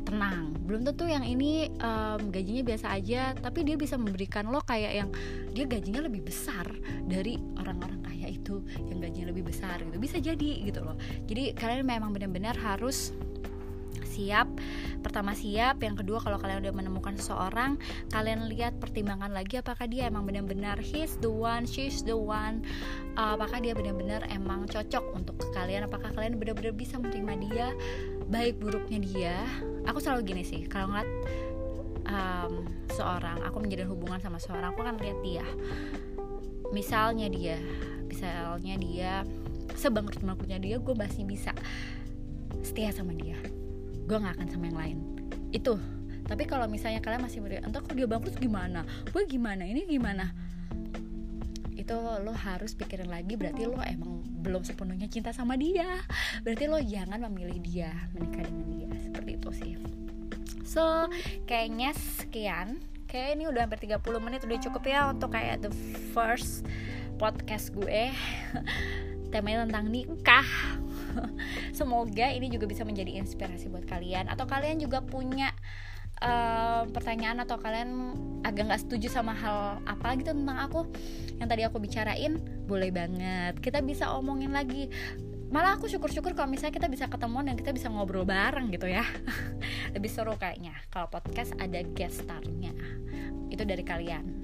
tenang. 0.08 0.56
Belum 0.64 0.88
tentu 0.88 1.04
yang 1.04 1.28
ini 1.28 1.68
um, 1.84 2.32
gajinya 2.32 2.64
biasa 2.64 2.96
aja 2.96 3.36
tapi 3.36 3.68
dia 3.68 3.76
bisa 3.76 4.00
memberikan 4.00 4.48
lo 4.48 4.64
kayak 4.64 4.94
yang 5.04 5.10
dia 5.52 5.68
gajinya 5.68 6.08
lebih 6.08 6.24
besar 6.24 6.66
dari 7.04 7.36
orang-orang 7.60 8.00
kaya 8.08 8.17
itu 8.38 8.62
yang 8.90 9.02
gajinya 9.02 9.34
lebih 9.34 9.50
besar 9.50 9.82
gitu. 9.82 9.98
Bisa 9.98 10.22
jadi 10.22 10.52
gitu 10.64 10.86
loh. 10.86 10.96
Jadi 11.26 11.58
kalian 11.58 11.84
memang 11.84 12.14
benar-benar 12.14 12.54
harus 12.58 13.12
siap. 14.18 14.50
Pertama 15.06 15.38
siap 15.38 15.78
yang 15.86 15.94
kedua 15.94 16.18
kalau 16.18 16.42
kalian 16.42 16.66
udah 16.66 16.74
menemukan 16.74 17.14
seseorang 17.22 17.78
kalian 18.10 18.50
lihat 18.50 18.82
pertimbangkan 18.82 19.30
lagi 19.30 19.62
apakah 19.62 19.86
dia 19.86 20.10
emang 20.10 20.26
benar-benar 20.26 20.82
he's 20.82 21.22
the 21.22 21.30
one 21.30 21.70
she's 21.70 22.02
the 22.02 22.18
one. 22.18 22.66
Uh, 23.14 23.38
apakah 23.38 23.62
dia 23.62 23.78
benar-benar 23.78 24.26
emang 24.34 24.66
cocok 24.66 25.14
untuk 25.14 25.38
kalian? 25.54 25.86
Apakah 25.86 26.10
kalian 26.18 26.42
benar-benar 26.42 26.74
bisa 26.74 26.98
menerima 26.98 27.34
dia 27.46 27.68
baik 28.26 28.58
buruknya 28.58 29.00
dia? 29.06 29.38
Aku 29.86 30.02
selalu 30.02 30.34
gini 30.34 30.44
sih 30.44 30.66
kalau 30.66 30.90
ngeliat 30.90 31.10
um, 32.10 32.66
seorang 32.90 33.38
aku 33.46 33.62
menjalin 33.62 33.88
hubungan 33.88 34.20
sama 34.20 34.42
seorang 34.42 34.74
aku 34.74 34.82
kan 34.82 34.98
lihat 34.98 35.20
dia. 35.22 35.46
Misalnya 36.74 37.32
dia 37.32 37.62
misalnya 38.08 38.76
dia 38.80 39.14
sebangkrut 39.76 40.24
bangkrutnya 40.24 40.58
dia 40.58 40.76
gue 40.80 40.96
masih 40.96 41.28
bisa 41.28 41.52
setia 42.64 42.90
sama 42.96 43.14
dia. 43.14 43.38
Gue 44.08 44.18
nggak 44.18 44.40
akan 44.40 44.48
sama 44.50 44.64
yang 44.72 44.80
lain. 44.80 44.98
Itu. 45.52 45.78
Tapi 46.28 46.44
kalau 46.44 46.68
misalnya 46.68 47.00
kalian 47.00 47.24
masih 47.24 47.40
melihat 47.40 47.68
entah 47.68 47.80
kok 47.80 47.96
dia 47.96 48.08
bangkrut 48.08 48.36
gimana? 48.36 48.84
Gue 49.12 49.24
gimana? 49.28 49.64
Ini 49.64 49.88
gimana? 49.88 50.36
Itu 51.78 51.96
lo 51.96 52.36
harus 52.36 52.76
pikirin 52.76 53.08
lagi 53.08 53.40
berarti 53.40 53.64
lo 53.64 53.80
emang 53.80 54.20
belum 54.44 54.64
sepenuhnya 54.68 55.08
cinta 55.08 55.32
sama 55.32 55.56
dia. 55.56 56.04
Berarti 56.44 56.68
lo 56.68 56.80
jangan 56.84 57.24
memilih 57.32 57.60
dia 57.64 57.92
menikah 58.12 58.44
dengan 58.44 58.68
dia. 58.76 58.90
Seperti 59.08 59.30
itu 59.40 59.50
sih. 59.56 59.74
So 60.68 61.08
kayaknya 61.48 61.96
sekian. 61.96 62.84
Kayak 63.08 63.40
ini 63.40 63.44
udah 63.48 63.64
hampir 63.64 63.80
30 63.88 64.04
menit 64.20 64.44
udah 64.44 64.60
cukup 64.68 64.84
ya 64.84 65.08
untuk 65.08 65.32
kayak 65.32 65.64
the 65.64 65.72
first 66.12 66.68
podcast 67.18 67.74
gue. 67.74 68.14
Temanya 69.34 69.66
tentang 69.68 69.90
nikah. 69.90 70.48
Semoga 71.78 72.30
ini 72.32 72.48
juga 72.48 72.70
bisa 72.70 72.86
menjadi 72.86 73.18
inspirasi 73.18 73.68
buat 73.68 73.90
kalian. 73.90 74.30
Atau 74.30 74.46
kalian 74.46 74.78
juga 74.78 75.04
punya 75.04 75.52
uh, 76.22 76.86
pertanyaan 76.90 77.44
atau 77.44 77.58
kalian 77.58 77.90
agak 78.46 78.70
nggak 78.70 78.82
setuju 78.88 79.08
sama 79.12 79.34
hal 79.36 79.82
apa 79.84 80.16
gitu 80.16 80.32
tentang 80.32 80.60
aku 80.62 80.88
yang 81.38 81.50
tadi 81.50 81.62
aku 81.66 81.78
bicarain 81.82 82.40
boleh 82.66 82.94
banget. 82.94 83.58
Kita 83.60 83.82
bisa 83.82 84.14
omongin 84.16 84.54
lagi. 84.54 84.88
Malah 85.48 85.80
aku 85.80 85.88
syukur-syukur 85.88 86.36
kalau 86.36 86.52
misalnya 86.52 86.76
kita 86.76 86.92
bisa 86.92 87.08
ketemu 87.08 87.40
dan 87.48 87.56
kita 87.56 87.72
bisa 87.72 87.88
ngobrol 87.88 88.28
bareng 88.28 88.68
gitu 88.70 88.88
ya. 88.88 89.04
Lebih 89.96 90.12
seru 90.12 90.36
kayaknya 90.36 90.76
kalau 90.92 91.08
podcast 91.08 91.56
ada 91.58 91.82
guest 91.96 92.24
starnya. 92.28 92.76
Itu 93.48 93.64
dari 93.64 93.82
kalian 93.88 94.37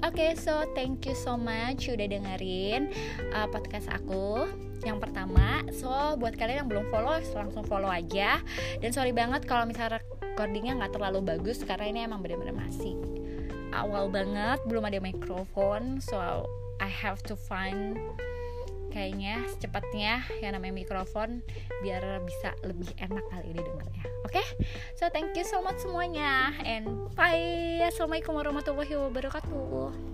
Oke, 0.00 0.16
okay, 0.16 0.30
so 0.32 0.64
thank 0.72 1.04
you 1.04 1.12
so 1.12 1.36
much 1.36 1.88
udah 1.92 2.08
dengerin 2.08 2.88
uh, 3.36 3.44
podcast 3.52 3.86
aku 3.92 4.48
yang 4.80 4.96
pertama. 4.96 5.60
So 5.76 6.16
buat 6.16 6.40
kalian 6.40 6.64
yang 6.64 6.70
belum 6.72 6.88
follow 6.88 7.20
langsung 7.36 7.64
follow 7.68 7.88
aja. 7.88 8.40
Dan 8.80 8.90
sorry 8.96 9.12
banget 9.12 9.44
kalau 9.44 9.68
misalnya 9.68 10.00
recordingnya 10.20 10.80
nggak 10.80 10.96
terlalu 10.96 11.20
bagus 11.20 11.60
karena 11.60 11.86
ini 11.88 12.00
emang 12.08 12.24
bener-bener 12.24 12.56
masih 12.56 12.96
awal 13.76 14.08
banget, 14.08 14.58
belum 14.66 14.88
ada 14.88 14.98
mikrofon. 14.98 16.00
So 16.00 16.48
I 16.80 16.88
have 16.88 17.20
to 17.28 17.36
find 17.36 18.00
kayaknya 18.90 19.46
secepatnya 19.48 20.22
yang 20.42 20.52
namanya 20.58 20.74
mikrofon 20.84 21.40
biar 21.80 22.02
bisa 22.26 22.52
lebih 22.66 22.90
enak 22.98 23.24
kali 23.30 23.54
ini 23.54 23.62
dengarnya. 23.62 24.04
Oke? 24.26 24.42
Okay? 24.42 24.46
so 24.98 25.08
thank 25.08 25.32
you 25.38 25.46
so 25.46 25.62
much 25.64 25.80
semuanya. 25.80 26.52
And 26.62 27.08
bye. 27.16 27.80
Assalamualaikum 27.86 28.36
warahmatullahi 28.36 28.94
wabarakatuh 28.98 30.10